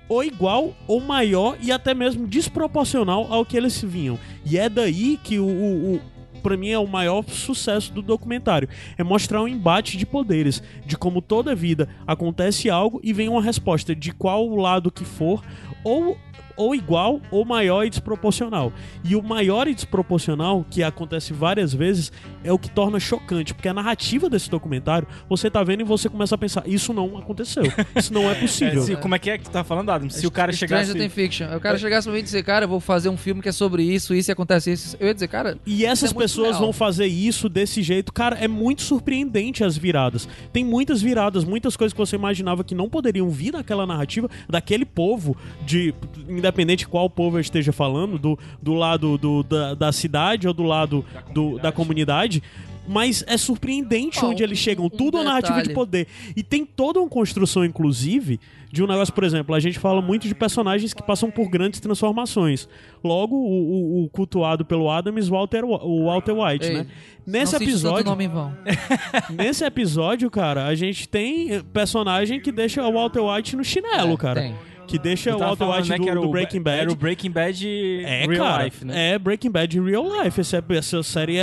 [0.09, 4.19] ou igual ou maior e até mesmo desproporcional ao que eles vinham.
[4.45, 6.01] E é daí que o, o, o
[6.43, 8.69] para mim é o maior sucesso do documentário,
[8.99, 13.41] é mostrar um embate de poderes, de como toda vida acontece algo e vem uma
[13.41, 15.41] resposta de qual lado que for,
[15.85, 16.19] ou
[16.57, 18.73] ou igual ou maior e desproporcional.
[19.05, 22.13] E o maior e desproporcional, que acontece várias vezes,
[22.45, 26.09] é o que torna chocante, porque a narrativa desse documentário, você tá vendo e você
[26.09, 27.63] começa a pensar, isso não aconteceu,
[27.97, 28.83] isso não é É, possível.
[28.83, 30.09] se- como é que é que tu tá falando, Adam?
[30.11, 30.91] Se o cara chegasse...
[30.91, 31.57] Stranger Fiction.
[31.57, 33.53] O cara chegasse pra mim e dizer, cara, eu vou fazer um filme que é
[33.53, 34.97] sobre isso, isso e acontece isso.
[34.99, 36.61] Eu ia dizer, cara, E essas Isso é muito pessoas real.
[36.61, 38.13] vão fazer isso desse jeito.
[38.13, 40.29] Cara, é muito surpreendente as viradas.
[40.53, 44.85] Tem muitas viradas, muitas coisas que você imaginava que não poderiam vir daquela narrativa, daquele
[44.85, 45.95] povo, de
[46.43, 50.53] independente de qual povo eu esteja falando, do, do lado do, da, da cidade ou
[50.55, 52.43] do lado do, da comunidade.
[52.85, 54.87] Mas é surpreendente onde eles chegam.
[54.87, 56.09] um Tudo é narrativa de poder.
[56.35, 58.41] E tem toda uma construção, inclusive,
[58.73, 61.79] de um negócio, por exemplo, a gente fala muito de personagens que passam por grandes
[61.79, 62.69] transformações.
[63.05, 66.87] Logo, o, o- o cultuado pelo Adams, Walter, o Walter White, Ei, né?
[67.25, 68.53] Nesse episódio, nome em vão.
[69.31, 74.17] nesse episódio, cara, a gente tem personagem que deixa o Walter White no chinelo, É,
[74.17, 74.41] cara.
[74.41, 74.55] tem.
[74.87, 76.79] Que deixa o Walter White né, do, do Breaking Bad.
[76.81, 77.67] Era o Breaking Bad
[78.05, 78.65] É, Real cara.
[78.65, 79.13] Life, né?
[79.13, 80.41] É Breaking Bad real life.
[80.41, 81.43] Essa, essa série é,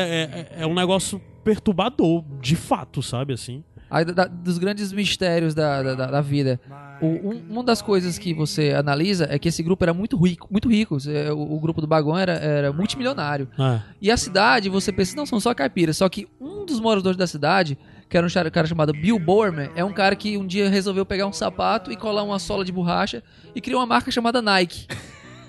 [0.57, 3.63] é, é um negócio perturbador, de fato, sabe assim?
[3.89, 6.59] Aí, da- dos grandes mistérios da, da, da- da vida.
[7.01, 10.47] O- um- uma das coisas que você analisa é que esse grupo era muito rico,
[10.51, 10.97] muito rico.
[11.35, 13.47] O, o grupo do Bagão era, era multimilionário.
[13.57, 13.79] É.
[13.99, 15.97] E a cidade, você pensa, não, são só caipiras.
[15.97, 17.79] Só que um dos moradores da cidade,
[18.09, 21.27] que era um cara chamado Bill Bowerman, é um cara que um dia resolveu pegar
[21.27, 23.21] um sapato e colar uma sola de borracha
[23.53, 24.87] e criou uma marca chamada Nike.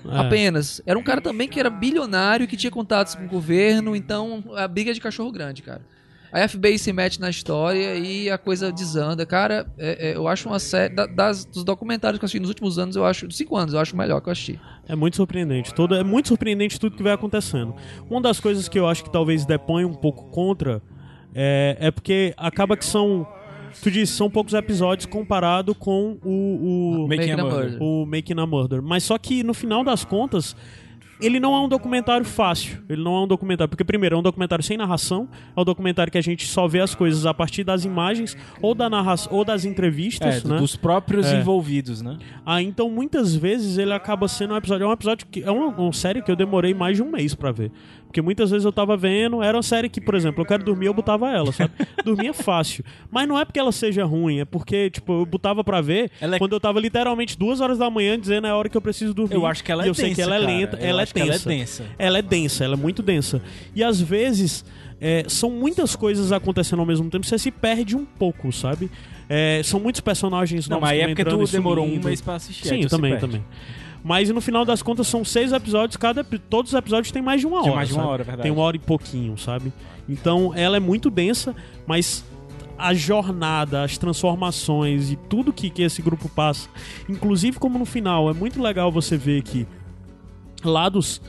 [0.09, 0.17] É.
[0.17, 0.81] Apenas.
[0.85, 4.67] Era um cara também que era bilionário, que tinha contatos com o governo, então a
[4.67, 5.81] briga é de cachorro grande, cara.
[6.33, 9.25] A FBI se mete na história e a coisa desanda.
[9.25, 10.95] Cara, é- é, eu acho uma série.
[10.95, 13.27] da- das, dos documentários que eu assisti nos últimos anos, eu acho.
[13.27, 14.57] Dos cinco anos, eu acho o melhor que eu assisti.
[14.87, 15.73] É muito surpreendente.
[15.73, 17.75] Todo, é muito surpreendente tudo que vai acontecendo.
[18.09, 20.81] Uma das coisas que eu acho que talvez depõe um pouco contra
[21.33, 23.27] é, é porque acaba que são.
[23.81, 27.03] Tu disse, são poucos episódios comparado com o.
[27.03, 27.69] o Making a Making a Murder.
[27.71, 27.83] Murder.
[27.83, 28.81] o Making a Murder.
[28.81, 30.55] Mas só que no final das contas,
[31.21, 32.79] ele não é um documentário fácil.
[32.89, 33.69] Ele não é um documentário.
[33.69, 35.29] Porque, primeiro, é um documentário sem narração.
[35.55, 38.75] É um documentário que a gente só vê as coisas a partir das imagens ou,
[38.75, 40.57] da narra ou das É, entrevistas, né?
[40.57, 41.39] dos próprios É.
[41.39, 42.17] envolvidos, né?
[42.45, 44.83] Ah, então muitas vezes ele acaba sendo um episódio.
[44.83, 45.43] É um episódio que.
[45.43, 47.71] É uma, uma série que eu demorei mais de um mês pra ver.
[48.11, 49.41] Porque muitas vezes eu tava vendo.
[49.41, 51.71] Era uma série que, por exemplo, eu quero dormir, eu botava ela, sabe?
[52.03, 52.83] Dormia fácil.
[53.09, 56.35] Mas não é porque ela seja ruim, é porque, tipo, eu botava pra ver Ela
[56.35, 58.81] é- quando eu tava literalmente duas horas da manhã dizendo é a hora que eu
[58.81, 59.35] preciso dormir.
[59.35, 61.01] Eu acho que ela é e eu sei densa, que ela é lenta, Eu ela
[61.03, 61.49] é ela é densa.
[61.49, 61.85] densa.
[61.97, 63.41] Ela é densa, ela é muito densa.
[63.73, 64.65] E às vezes
[64.99, 68.91] é, são muitas coisas acontecendo ao mesmo tempo, você se perde um pouco, sabe?
[69.29, 72.19] É, são muitos personagens Não, novos mas aí que é porque tu demorou um mês
[72.19, 72.67] pra assistir.
[72.67, 73.41] Sim, também, também.
[74.03, 77.47] Mas no final das contas são seis episódios, cada todos os episódios têm mais de
[77.47, 77.75] uma Tem hora.
[77.75, 78.11] mais de uma sabe?
[78.13, 78.41] hora, é verdade.
[78.43, 79.71] Tem uma hora e pouquinho, sabe?
[80.09, 82.25] Então ela é muito densa, mas
[82.77, 86.67] a jornada, as transformações e tudo que, que esse grupo passa,
[87.07, 89.67] inclusive como no final, é muito legal você ver que
[90.63, 91.21] lados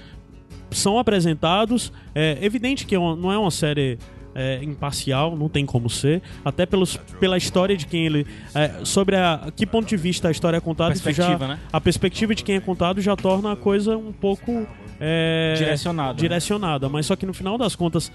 [0.70, 1.92] são apresentados.
[2.14, 3.98] É evidente que é não é uma série
[4.34, 6.22] é, imparcial, não tem como ser.
[6.44, 8.26] Até pelos, pela história de quem ele.
[8.54, 11.58] é, sobre a que ponto de vista a história é contada, já- né?
[11.72, 14.66] a perspectiva de quem é contado já torna a coisa um pouco.
[15.00, 16.18] é, Direcionada, né?
[16.20, 16.88] Direcionada.
[16.88, 18.10] Mas só que no final das contas.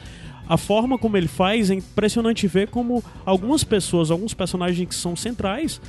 [0.50, 5.14] A forma como ele faz é impressionante ver como algumas pessoas, alguns personagens que são
[5.14, 5.82] centrais,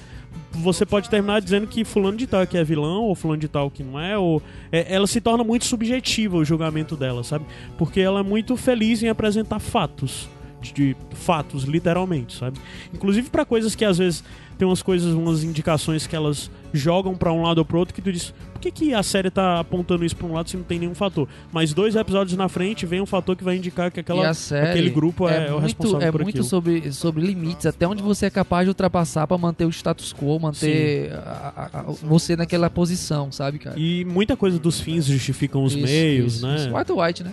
[0.53, 3.71] você pode terminar dizendo que fulano de tal que é vilão ou fulano de tal
[3.71, 7.45] que não é, ou é, ela se torna muito subjetiva o julgamento dela, sabe?
[7.77, 10.29] Porque ela é muito feliz em apresentar fatos,
[10.61, 12.59] de, de fatos literalmente, sabe?
[12.93, 14.25] Inclusive pra coisas que às vezes
[14.59, 18.03] tem umas coisas, umas indicações que elas jogam pra um lado ou pro outro que
[18.03, 20.65] tu diz, por que, que a série tá apontando isso pra um lado se não
[20.65, 21.29] tem nenhum fator?
[21.53, 25.29] Mas dois episódios na frente vem um fator que vai indicar que aquela, aquele grupo
[25.29, 26.45] é, o muito, responsável é por muito aquilo.
[26.49, 30.39] sobre, sobre limites, até onde você é capaz de ultrapassar pra manter o status quo,
[30.41, 33.79] manter a- a- a- você naquela posição, sabe, cara?
[33.79, 36.57] E muita coisa dos fins justificam os Isso, meios, isso, né?
[36.57, 36.77] isso.
[36.77, 37.33] White White, né?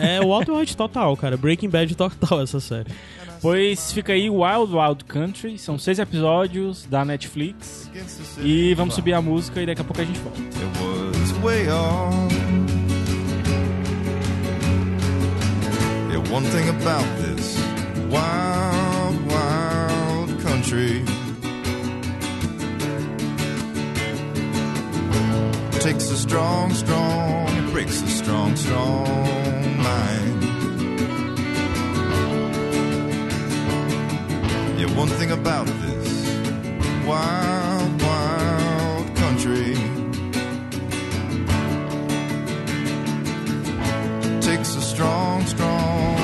[0.00, 1.36] É o Walter White total, cara.
[1.36, 2.86] Breaking Bad total essa série.
[3.40, 5.58] Pois fica aí Wild Wild Country.
[5.58, 7.90] São seis episódios da Netflix.
[8.38, 10.40] E vamos subir a música e daqui a pouco a gente volta.
[10.40, 12.34] It was way off.
[16.10, 17.56] Yeah, one thing about this
[18.10, 21.04] wild, wild country
[25.80, 29.57] takes a strong, strong, breaks a strong, strong
[34.78, 39.74] Yeah, one thing about this wild, wild country.
[44.40, 46.17] Takes a strong, strong,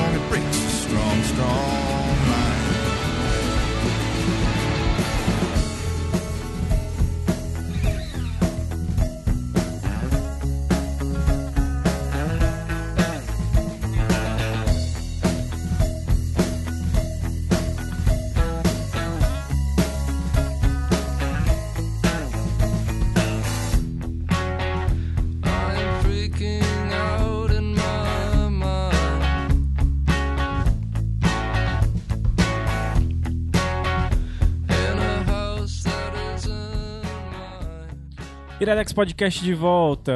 [38.65, 40.11] Iradex Podcast de volta.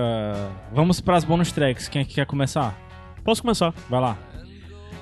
[0.73, 1.87] Vamos pras bonus tracks.
[1.87, 2.75] Quem é que quer começar?
[3.23, 3.71] Posso começar?
[3.87, 4.17] Vai lá.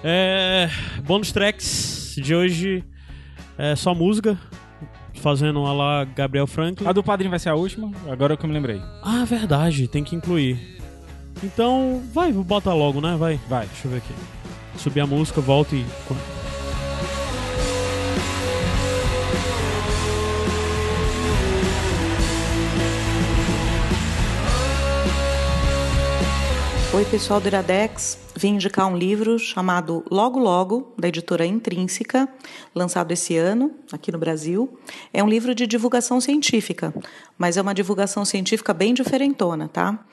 [0.04, 0.70] É.
[1.06, 2.84] Bônus tracks de hoje
[3.58, 4.38] é só música.
[5.22, 6.86] Fazendo a lá Gabriel Franklin.
[6.86, 8.82] A do Padrinho vai ser a última, agora que eu me lembrei.
[9.02, 10.78] Ah, verdade, tem que incluir.
[11.41, 13.16] Então, vai, bota logo, né?
[13.18, 13.39] Vai.
[13.48, 13.66] Vai.
[13.66, 14.14] Deixa eu ver aqui.
[14.76, 15.86] Subir a música, volta e.
[26.98, 28.18] Oi, pessoal do Iradex.
[28.36, 32.28] vim indicar um livro chamado Logo Logo, da editora Intrínseca,
[32.74, 34.80] lançado esse ano aqui no Brasil.
[35.14, 36.91] É um livro de divulgação científica,
[37.38, 40.04] mas é uma divulgação científica bem diferentona, tá?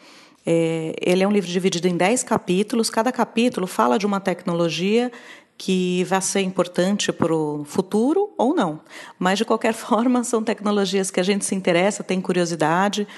[0.45, 2.91] É, ele é um livro dividido em 10 capítulos.
[2.91, 5.11] Cada capítulo fala de uma tecnologia
[5.57, 8.79] que vai ser importante para o futuro ou não.
[9.19, 13.09] Mas, de qualquer forma, são tecnologias que a gente se interessa, tem curiosidade,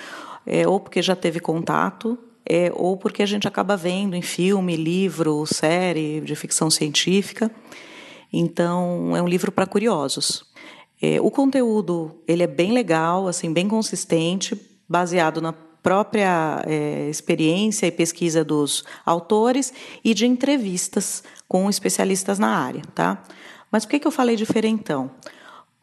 [0.47, 2.17] é, ou porque já teve contato,
[2.49, 7.51] é, ou porque a gente acaba vendo em filme, livro, série de ficção científica.
[8.33, 10.45] Então, é um livro para curiosos.
[11.01, 17.87] É, o conteúdo ele é bem legal, assim, bem consistente, baseado na própria é, experiência
[17.87, 19.73] e pesquisa dos autores
[20.03, 23.23] e de entrevistas com especialistas na área, tá?
[23.71, 25.11] Mas por que, que eu falei diferentão?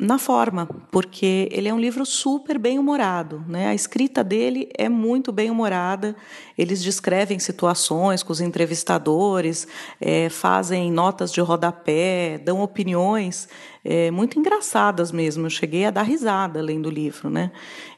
[0.03, 3.67] Na forma, porque ele é um livro super bem humorado, né?
[3.67, 6.13] A escrita dele é muito bem humorada.
[6.57, 9.65] Eles descrevem situações com os entrevistadores,
[10.01, 13.47] é, fazem notas de rodapé, dão opiniões
[13.81, 15.45] é, muito engraçadas mesmo.
[15.45, 17.53] Eu cheguei a dar risada lendo o livro, né?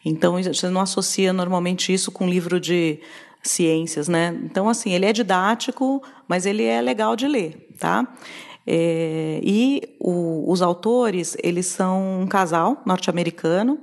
[0.05, 2.99] Então você não associa normalmente isso com um livro de
[3.41, 4.39] ciências, né?
[4.43, 8.07] Então assim ele é didático, mas ele é legal de ler, tá?
[8.67, 13.79] É, e o, os autores, eles são um casal norte-americano,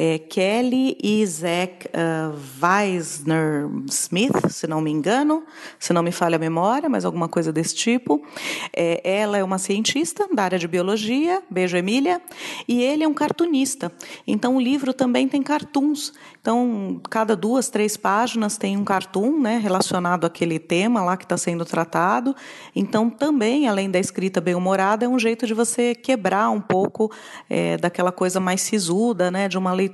[0.00, 2.32] é, Kelly e Zach uh,
[2.62, 5.42] Weisner Smith, se não me engano,
[5.76, 8.24] se não me falha a memória, mas alguma coisa desse tipo.
[8.72, 12.22] É, ela é uma cientista da área de biologia, beijo Emília,
[12.68, 13.90] e ele é um cartunista.
[14.24, 16.12] Então o livro também tem cartoons.
[16.40, 21.36] Então, cada duas, três páginas tem um cartoon né, relacionado àquele tema lá que está
[21.36, 22.34] sendo tratado.
[22.74, 27.12] Então, também, além da escrita bem-humorada, é um jeito de você quebrar um pouco
[27.50, 29.87] é, daquela coisa mais sisuda, né, de uma leitura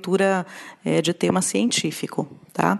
[0.83, 2.27] é, de tema científico.
[2.53, 2.79] Tá?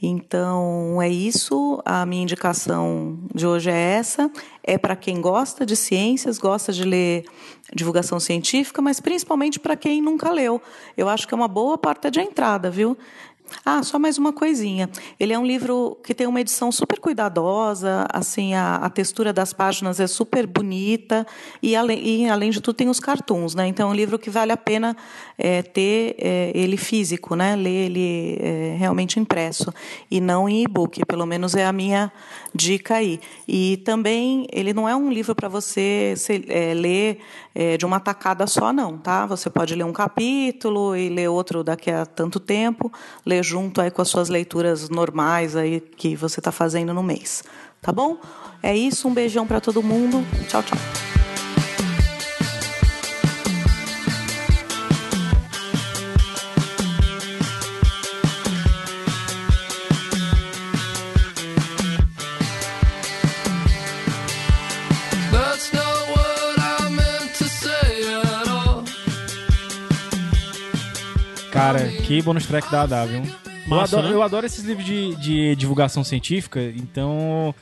[0.00, 1.80] Então, é isso.
[1.84, 4.30] A minha indicação de hoje é essa.
[4.62, 7.24] É para quem gosta de ciências, gosta de ler
[7.74, 10.60] divulgação científica, mas principalmente para quem nunca leu.
[10.96, 12.96] Eu acho que é uma boa porta de entrada, viu?
[13.64, 14.90] Ah, só mais uma coisinha.
[15.18, 19.52] Ele é um livro que tem uma edição super cuidadosa, assim, a, a textura das
[19.52, 21.26] páginas é super bonita
[21.62, 23.66] e além, e, além de tudo, tem os cartoons, né?
[23.66, 24.96] Então, é um livro que vale a pena
[25.38, 27.54] é, ter é, ele físico, né?
[27.56, 29.72] Ler ele é, realmente impresso
[30.10, 31.04] e não em e-book.
[31.06, 32.12] Pelo menos é a minha
[32.54, 33.20] dica aí.
[33.46, 37.18] E também, ele não é um livro para você se, é, ler
[37.54, 39.26] é, de uma tacada só, não, tá?
[39.26, 42.92] Você pode ler um capítulo e ler outro daqui a tanto tempo,
[43.24, 47.42] ler junto aí com as suas leituras normais aí que você está fazendo no mês,
[47.80, 48.18] tá bom?
[48.62, 50.24] É isso, um beijão para todo mundo.
[50.48, 51.13] Tchau, tchau.
[71.78, 73.22] Cara, que bônus track da AW, viu?
[73.22, 74.14] Eu Massa, adoro, né?
[74.14, 77.54] eu adoro esses livros de, de divulgação científica, então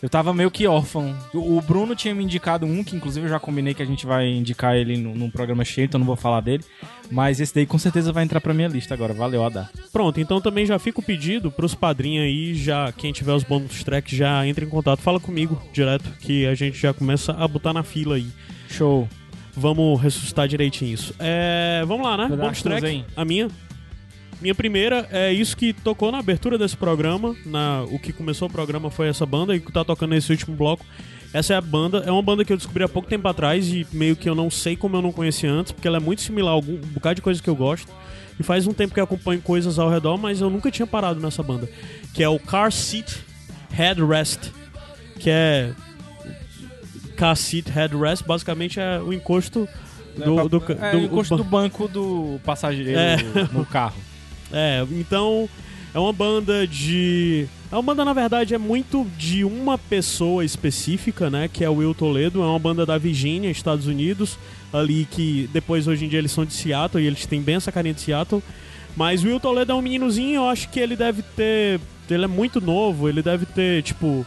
[0.00, 1.16] eu tava meio que órfão.
[1.34, 4.06] O o Bruno tinha me indicado um, que inclusive eu já combinei que a gente
[4.06, 6.62] vai indicar ele num, num programa cheio, então não vou falar dele.
[7.10, 9.12] Mas esse daí com certeza vai entrar pra minha lista agora.
[9.12, 9.68] Valeu, Adá.
[9.92, 13.82] Pronto, então também já fica o pedido pros padrinhos aí, já quem tiver os bônus
[13.82, 17.72] tracks já entra em contato, fala comigo direto, que a gente já começa a botar
[17.72, 18.28] na fila aí.
[18.68, 19.08] Show.
[19.56, 21.14] Vamos ressuscitar direitinho isso.
[21.18, 22.36] É, vamos lá, né?
[22.36, 23.04] Tuas track.
[23.16, 23.48] A minha.
[24.40, 27.34] Minha primeira é isso que tocou na abertura desse programa.
[27.46, 30.54] Na, o que começou o programa foi essa banda e que tá tocando nesse último
[30.54, 30.84] bloco.
[31.32, 33.86] Essa é a banda, é uma banda que eu descobri há pouco tempo atrás e
[33.92, 36.52] meio que eu não sei como eu não conhecia antes, porque ela é muito similar
[36.52, 37.90] a algum um bocado de coisa que eu gosto.
[38.38, 41.18] E faz um tempo que eu acompanho coisas ao redor, mas eu nunca tinha parado
[41.18, 41.68] nessa banda.
[42.12, 43.24] Que é o Car Seat
[43.72, 44.50] Headrest.
[45.18, 45.72] Que é.
[47.16, 49.68] Car Seat Headrest, basicamente é o encosto
[50.16, 53.16] do, do, é, do- o encosto o- do banco do passageiro É.
[53.52, 53.96] no carro.
[54.52, 55.48] É, então
[55.92, 57.48] é uma banda de.
[57.70, 61.48] É uma banda, na verdade, é muito de uma pessoa específica, né?
[61.52, 62.40] Que é o Will Toledo.
[62.40, 64.38] É uma banda da Virgínia, Estados Unidos.
[64.72, 67.72] Ali que depois, hoje em dia, eles são de Seattle e eles têm bem essa
[67.72, 68.40] carinha de Seattle.
[68.96, 71.80] Mas o Will Toledo é um meninozinho, eu acho que ele deve ter.
[72.08, 74.24] Ele é muito novo, ele deve ter, tipo.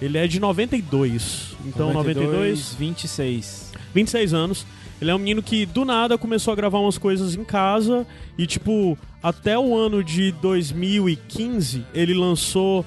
[0.00, 1.56] Ele é de 92.
[1.66, 3.72] Então, 92 26.
[3.94, 4.66] 26 anos.
[5.00, 8.46] Ele é um menino que do nada começou a gravar umas coisas em casa e
[8.46, 12.84] tipo, até o ano de 2015, ele lançou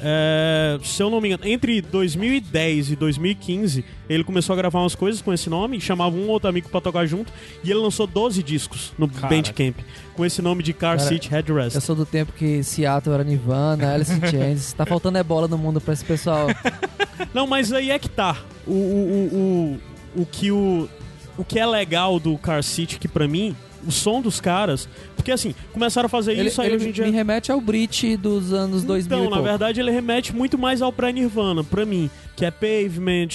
[0.00, 4.94] é, se eu não me engano, entre 2010 e 2015, ele começou a gravar umas
[4.94, 7.32] coisas com esse nome, chamava um outro amigo pra tocar junto,
[7.62, 9.34] e ele lançou 12 discos no Caraca.
[9.34, 9.76] Bandcamp,
[10.14, 11.74] com esse nome de Car Cara, Seat Headrest.
[11.74, 14.72] Eu sou do tempo que Seattle era Nirvana, Alice in Chains.
[14.72, 16.48] Tá faltando é bola no mundo pra esse pessoal.
[17.32, 18.36] Não, mas aí é que tá.
[18.66, 19.80] O, o, o,
[20.16, 20.88] o, o que o,
[21.36, 24.88] o que é legal do Car Seat, que pra mim, o som dos caras.
[25.24, 27.04] Porque assim, começaram a fazer Ele, isso aí ele hoje em dia.
[27.06, 29.48] me remete ao Brit dos anos 2000 Então, e na pouco.
[29.48, 32.10] verdade, ele remete muito mais ao pré-Nirvana, pra mim.
[32.36, 33.28] Que é Pavement,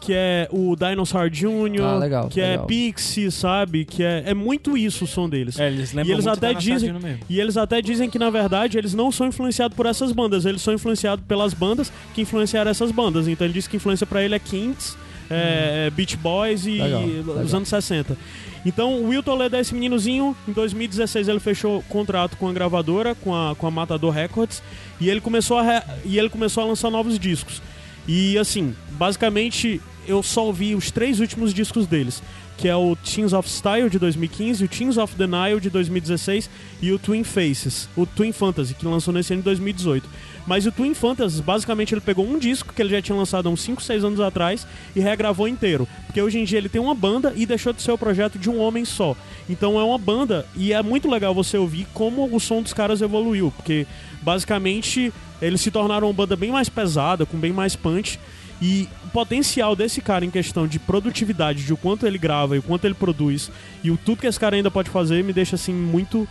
[0.00, 2.66] que é o Dinosaur Jr., Ah, legal, que é legal.
[2.66, 3.84] Pixie, sabe?
[3.84, 5.56] Que é, é muito isso o som deles.
[5.58, 6.94] É, eles E lembram eles muito até da dizem,
[7.30, 10.62] e eles até dizem que na verdade eles não são influenciados por essas bandas, eles
[10.62, 13.28] são influenciados pelas bandas que influenciaram essas bandas.
[13.28, 14.96] Então ele diz que a influência pra ele é Kings,
[15.30, 17.02] é, Beach Boys e Legal,
[17.44, 18.16] os anos 60.
[18.64, 20.36] Então o Will Toledo é esse meninozinho.
[20.46, 24.62] Em 2016 ele fechou contrato com a gravadora, com a, com a Matador Records,
[25.00, 27.62] e ele começou a e ele começou a lançar novos discos.
[28.08, 32.22] E assim, basicamente eu só ouvi os três últimos discos deles,
[32.56, 36.48] que é o Teens of Style de 2015, o Teens of Denial de 2016
[36.80, 40.08] e o Twin Faces, o Twin Fantasy, que lançou nesse ano de 2018.
[40.46, 43.50] Mas o Twin Fantasy, basicamente, ele pegou um disco que ele já tinha lançado há
[43.50, 45.88] uns 5, 6 anos atrás e regravou inteiro.
[46.06, 48.48] Porque hoje em dia ele tem uma banda e deixou de ser o projeto de
[48.48, 49.16] um homem só.
[49.50, 53.02] Então é uma banda e é muito legal você ouvir como o som dos caras
[53.02, 53.52] evoluiu.
[53.56, 53.86] Porque
[54.22, 58.18] basicamente eles se tornaram uma banda bem mais pesada, com bem mais punch.
[58.62, 62.58] E o potencial desse cara em questão de produtividade, de o quanto ele grava e
[62.58, 63.50] o quanto ele produz,
[63.84, 66.26] e o tudo que esse cara ainda pode fazer, me deixa assim muito,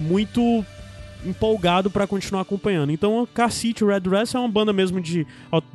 [0.00, 0.64] muito
[1.24, 2.92] empolgado pra continuar acompanhando.
[2.92, 5.26] Então, Car City Red Dress é uma banda mesmo de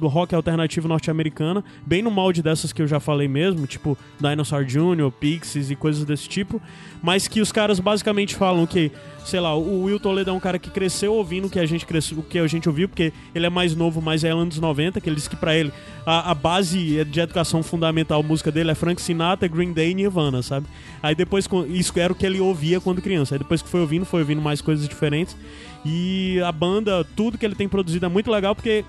[0.01, 5.11] rock alternativo norte-americana, bem no molde dessas que eu já falei mesmo, tipo Dinosaur Jr.,
[5.19, 6.61] Pixies e coisas desse tipo,
[7.01, 8.91] mas que os caras basicamente falam que,
[9.26, 11.86] sei lá, o Will Toledo é um cara que cresceu ouvindo o que a gente
[11.86, 14.99] cresceu, o que a gente ouviu, porque ele é mais novo, mas é anos 90,
[14.99, 15.71] que ele disse que pra ele
[16.05, 20.41] a, a base de educação fundamental música dele é Frank Sinatra, Green Day e Nirvana,
[20.41, 20.67] sabe?
[21.01, 23.36] Aí depois isso era o que ele ouvia quando criança.
[23.36, 25.36] Aí depois que foi ouvindo, foi ouvindo mais coisas diferentes.
[25.86, 28.86] E a banda, tudo que ele tem produzido é muito legal porque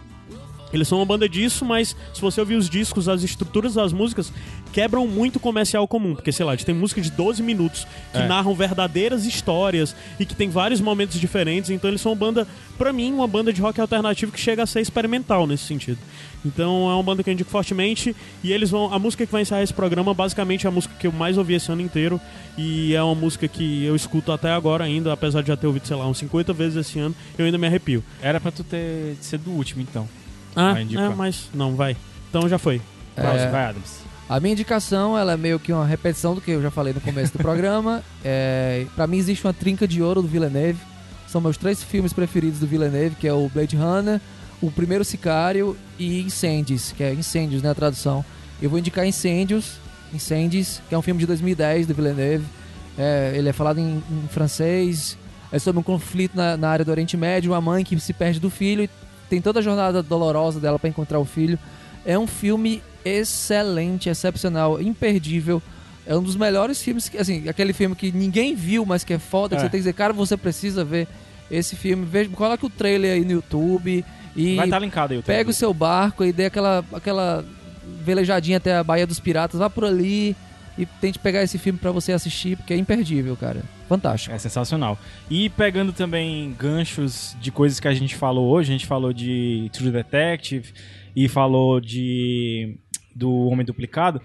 [0.72, 4.32] eles são uma banda disso, mas se você ouvir os discos, as estruturas das músicas
[4.74, 6.14] quebram muito o comercial comum.
[6.16, 8.26] Porque, sei lá, a gente tem música de 12 minutos que É.
[8.26, 11.70] narram verdadeiras histórias e que tem vários momentos diferentes.
[11.70, 12.46] Então eles são uma banda,
[12.76, 15.98] pra mim, uma banda de rock alternativo que chega a ser experimental nesse sentido.
[16.44, 18.14] Então é uma banda que eu indico fortemente.
[18.42, 18.92] E eles vão.
[18.92, 21.54] A música que vai encerrar esse programa, basicamente, é a música que eu mais ouvi
[21.54, 22.20] esse ano inteiro.
[22.58, 25.86] E é uma música que eu escuto até agora ainda, apesar de já ter ouvido,
[25.86, 28.02] sei lá, uns 50 vezes esse ano, eu ainda me arrepio.
[28.20, 30.08] Era pra tu ter sido o último, então.
[30.56, 31.96] Ah, é, mas não, vai.
[32.28, 32.80] Então já foi.
[33.14, 33.50] Próximo, É.
[33.50, 34.03] vai, Adams.
[34.28, 37.00] A minha indicação, ela é meio que uma repetição do que eu já falei no
[37.00, 38.02] começo do programa.
[38.26, 40.80] É, para mim existe uma trinca de ouro do Villeneuve.
[41.26, 44.18] São meus três filmes preferidos do Villeneuve, que é o Blade Runner,
[44.62, 48.24] o Primeiro Sicário e Incêndios, que é Incêndios, né, a tradução.
[48.62, 49.74] Eu vou indicar Incêndios,
[50.10, 52.46] Incêndios, que é um filme de 2010 do Villeneuve.
[52.96, 55.18] É, ele é falado em, em francês,
[55.52, 58.40] é sobre um conflito na, na área do Oriente Médio, uma mãe que se perde
[58.40, 58.90] do filho e
[59.28, 61.58] tem toda a jornada dolorosa dela para encontrar o filho.
[62.06, 65.62] É um filme excelente, excepcional, imperdível.
[66.06, 69.18] É um dos melhores filmes, que, assim, aquele filme que ninguém viu, mas que é
[69.18, 69.64] foda, que É.
[69.64, 71.08] você tem que dizer, cara, você precisa ver
[71.50, 72.04] esse filme.
[72.04, 74.04] Veja, coloque o trailer aí no YouTube
[74.36, 75.54] e Vai estar linkado aí o pega o trailer.
[75.54, 77.44] seu barco e dê aquela, aquela
[78.04, 80.36] velejadinha até a Baía dos Piratas, vá por ali
[80.76, 83.62] e tente pegar esse filme pra você assistir, porque é imperdível, cara.
[83.88, 84.34] Fantástico.
[84.34, 84.98] É sensacional.
[85.30, 89.70] E pegando também ganchos de coisas que a gente falou hoje, a gente falou de
[89.72, 90.72] True Detective
[91.14, 92.76] e falou de
[93.14, 94.20] do Homem Duplicado.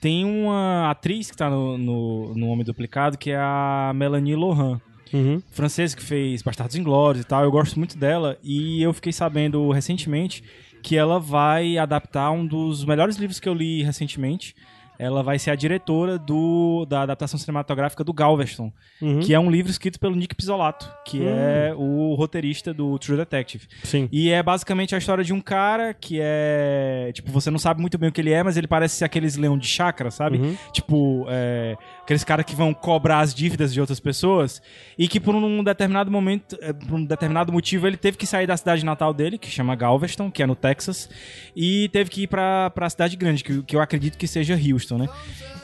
[0.00, 4.80] Tem uma atriz que tá no, no, no Homem Duplicado que é a Melanie Lohan.
[5.12, 5.40] Uhum.
[5.52, 7.44] francesa que fez Bastardos Inglórios e tal.
[7.44, 10.42] Eu gosto muito dela e eu fiquei sabendo recentemente
[10.82, 14.56] que ela vai adaptar um dos melhores livros que eu li recentemente.
[14.98, 18.72] Ela vai ser a diretora do, da adaptação cinematográfica do Galveston,
[19.02, 19.20] Uhum.
[19.20, 23.66] que é um livro escrito pelo Nick Pizzolato, que é o roteirista do True Detective.
[23.82, 24.08] Sim.
[24.12, 27.10] E é basicamente a história de um cara que é.
[27.12, 29.36] Tipo, você não sabe muito bem o que ele é, mas ele parece ser aqueles
[29.36, 30.38] leão de chácara, sabe?
[30.38, 30.56] Uhum.
[30.72, 34.60] Tipo, é, aqueles caras que vão cobrar as dívidas de outras pessoas
[34.96, 38.46] e que por um determinado momento, é, por um determinado motivo, ele teve que sair
[38.46, 41.08] da cidade natal dele, que chama Galveston, que é no Texas,
[41.56, 44.98] e teve que ir pra, pra cidade grande, que, que eu acredito que seja Houston,
[44.98, 45.08] né?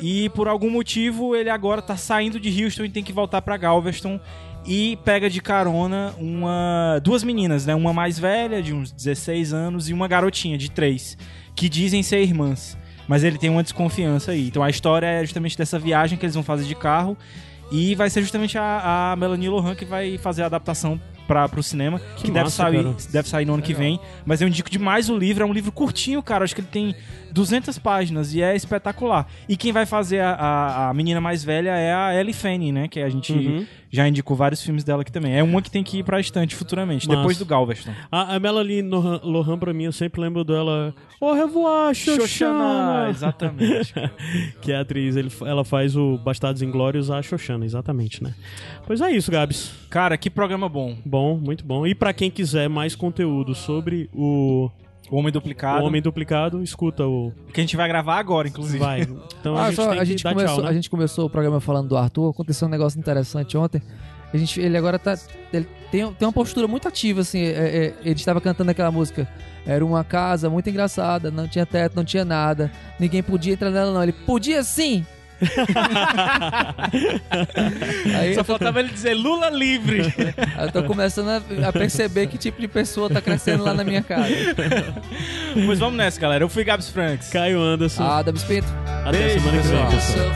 [0.00, 3.58] E por algum motivo ele agora tá saindo de Houston e tem que voltar pra
[3.58, 4.18] Galveston
[4.66, 7.74] e pega de carona uma duas meninas, né?
[7.74, 11.18] Uma mais velha, de uns 16 anos, e uma garotinha de 3,
[11.54, 12.79] que dizem ser irmãs.
[13.10, 14.46] Mas ele tem uma desconfiança aí.
[14.46, 17.18] Então a história é justamente dessa viagem que eles vão fazer de carro.
[17.68, 21.60] E vai ser justamente a, a Melanie Lohan que vai fazer a adaptação pra, pro
[21.60, 22.96] cinema, que, Que deve, massa, sair, cara.
[23.10, 23.98] deve sair no ano que vem.
[24.24, 26.44] Mas eu indico demais o livro, é um livro curtinho, cara.
[26.44, 26.94] Acho que ele tem
[27.32, 29.26] 200 páginas e é espetacular.
[29.48, 32.88] E quem vai fazer a, a, a menina mais velha é a Ellie Fanning, né?
[32.88, 33.66] Que a gente Uhum.
[33.90, 35.34] já indicou vários filmes dela aqui também.
[35.36, 37.18] É uma que tem que ir pra estante futuramente, Massa.
[37.20, 37.92] depois do Galveston.
[38.10, 40.94] A, a Melanie Lohan, Lohan, pra mim, eu sempre lembro dela.
[41.20, 43.08] Au revoir, Xoxana!
[43.10, 43.92] exatamente.
[44.62, 48.34] que é a atriz, ele- ela faz o Bastardos Inglórios a Xoxana, exatamente, né?
[48.86, 49.72] Pois é isso, Gabs.
[49.90, 50.96] Cara, que programa bom.
[51.04, 51.86] Bom, muito bom.
[51.86, 54.70] E pra quem quiser mais conteúdo sobre o,
[55.10, 55.84] O Homem o Duplicado.
[55.84, 57.32] Homem Duplicado, escuta o.
[57.52, 58.78] Que a gente vai gravar agora, inclusive.
[58.78, 59.02] Vai.
[59.40, 60.70] Então a Ah, gente só, tem a, que gente dar começou, tchau, né?
[60.70, 62.30] a gente começou o programa falando do Arthur.
[62.30, 63.82] Aconteceu um negócio interessante ontem.
[64.32, 65.18] A gente, ele agora tá.
[65.52, 67.40] Ele tem, tem uma postura muito ativa, assim.
[67.40, 67.48] é-
[67.86, 69.26] é- ele estava cantando aquela música.
[69.66, 72.70] Era uma casa muito engraçada, não tinha teto, não tinha nada.
[72.98, 74.02] Ninguém podia entrar nela, não.
[74.02, 75.04] Ele podia sim!
[78.18, 80.02] Aí Só tô, faltava ele dizer Lula livre.
[80.56, 83.84] aí eu tô começando a, a perceber que tipo de pessoa tá crescendo lá na
[83.84, 84.34] minha casa.
[85.66, 86.44] pois vamos nessa, galera.
[86.44, 87.30] Eu fui Gabs Franks.
[87.30, 88.02] Caio Anderson.
[88.02, 88.68] Ah, Adams Pinto.
[89.04, 90.30] Até beijo, semana que vem, pessoal.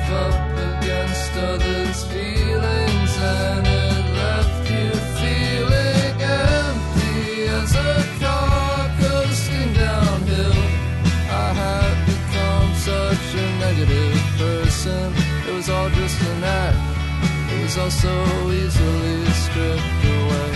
[17.74, 20.50] Was all so easily stripped away.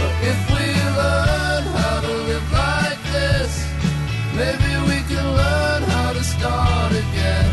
[0.00, 3.52] But if we learn how to live like this,
[4.32, 7.50] maybe we can learn how to start again.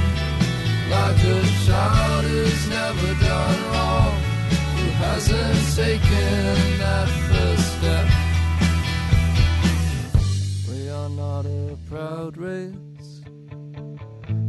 [0.89, 4.15] Like a child who's never done wrong,
[4.77, 8.07] who hasn't taken that first step.
[10.69, 13.23] We are not a proud race,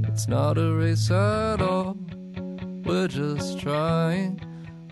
[0.04, 1.93] it's not a race at all.
[2.84, 4.40] We're just trying.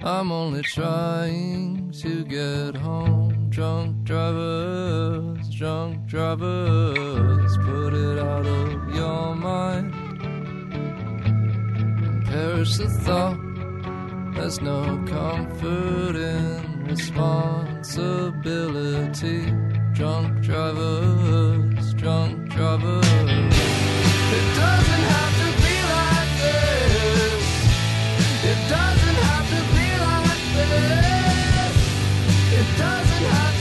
[0.03, 3.51] I'm only trying to get home.
[3.51, 9.93] Drunk drivers, drunk drivers, put it out of your mind.
[12.25, 13.37] Perish the thought.
[14.35, 19.53] There's no comfort in responsibility.
[19.93, 23.05] Drunk drivers, drunk drivers.
[23.05, 25.42] It doesn't have
[28.53, 31.75] It doesn't have to be like this.
[32.53, 33.52] It doesn't have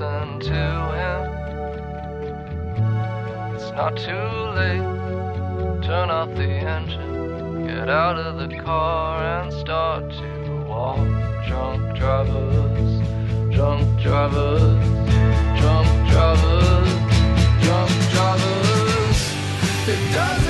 [0.00, 0.54] listen to
[0.98, 1.20] him.
[3.54, 4.80] It's not too late.
[5.82, 11.06] Turn off the engine, get out of the car and start to walk.
[11.46, 13.00] Drunk drivers,
[13.54, 14.84] drunk drivers,
[15.60, 16.90] drunk drivers,
[17.62, 19.18] drunk drivers.
[19.86, 20.49] It doesn't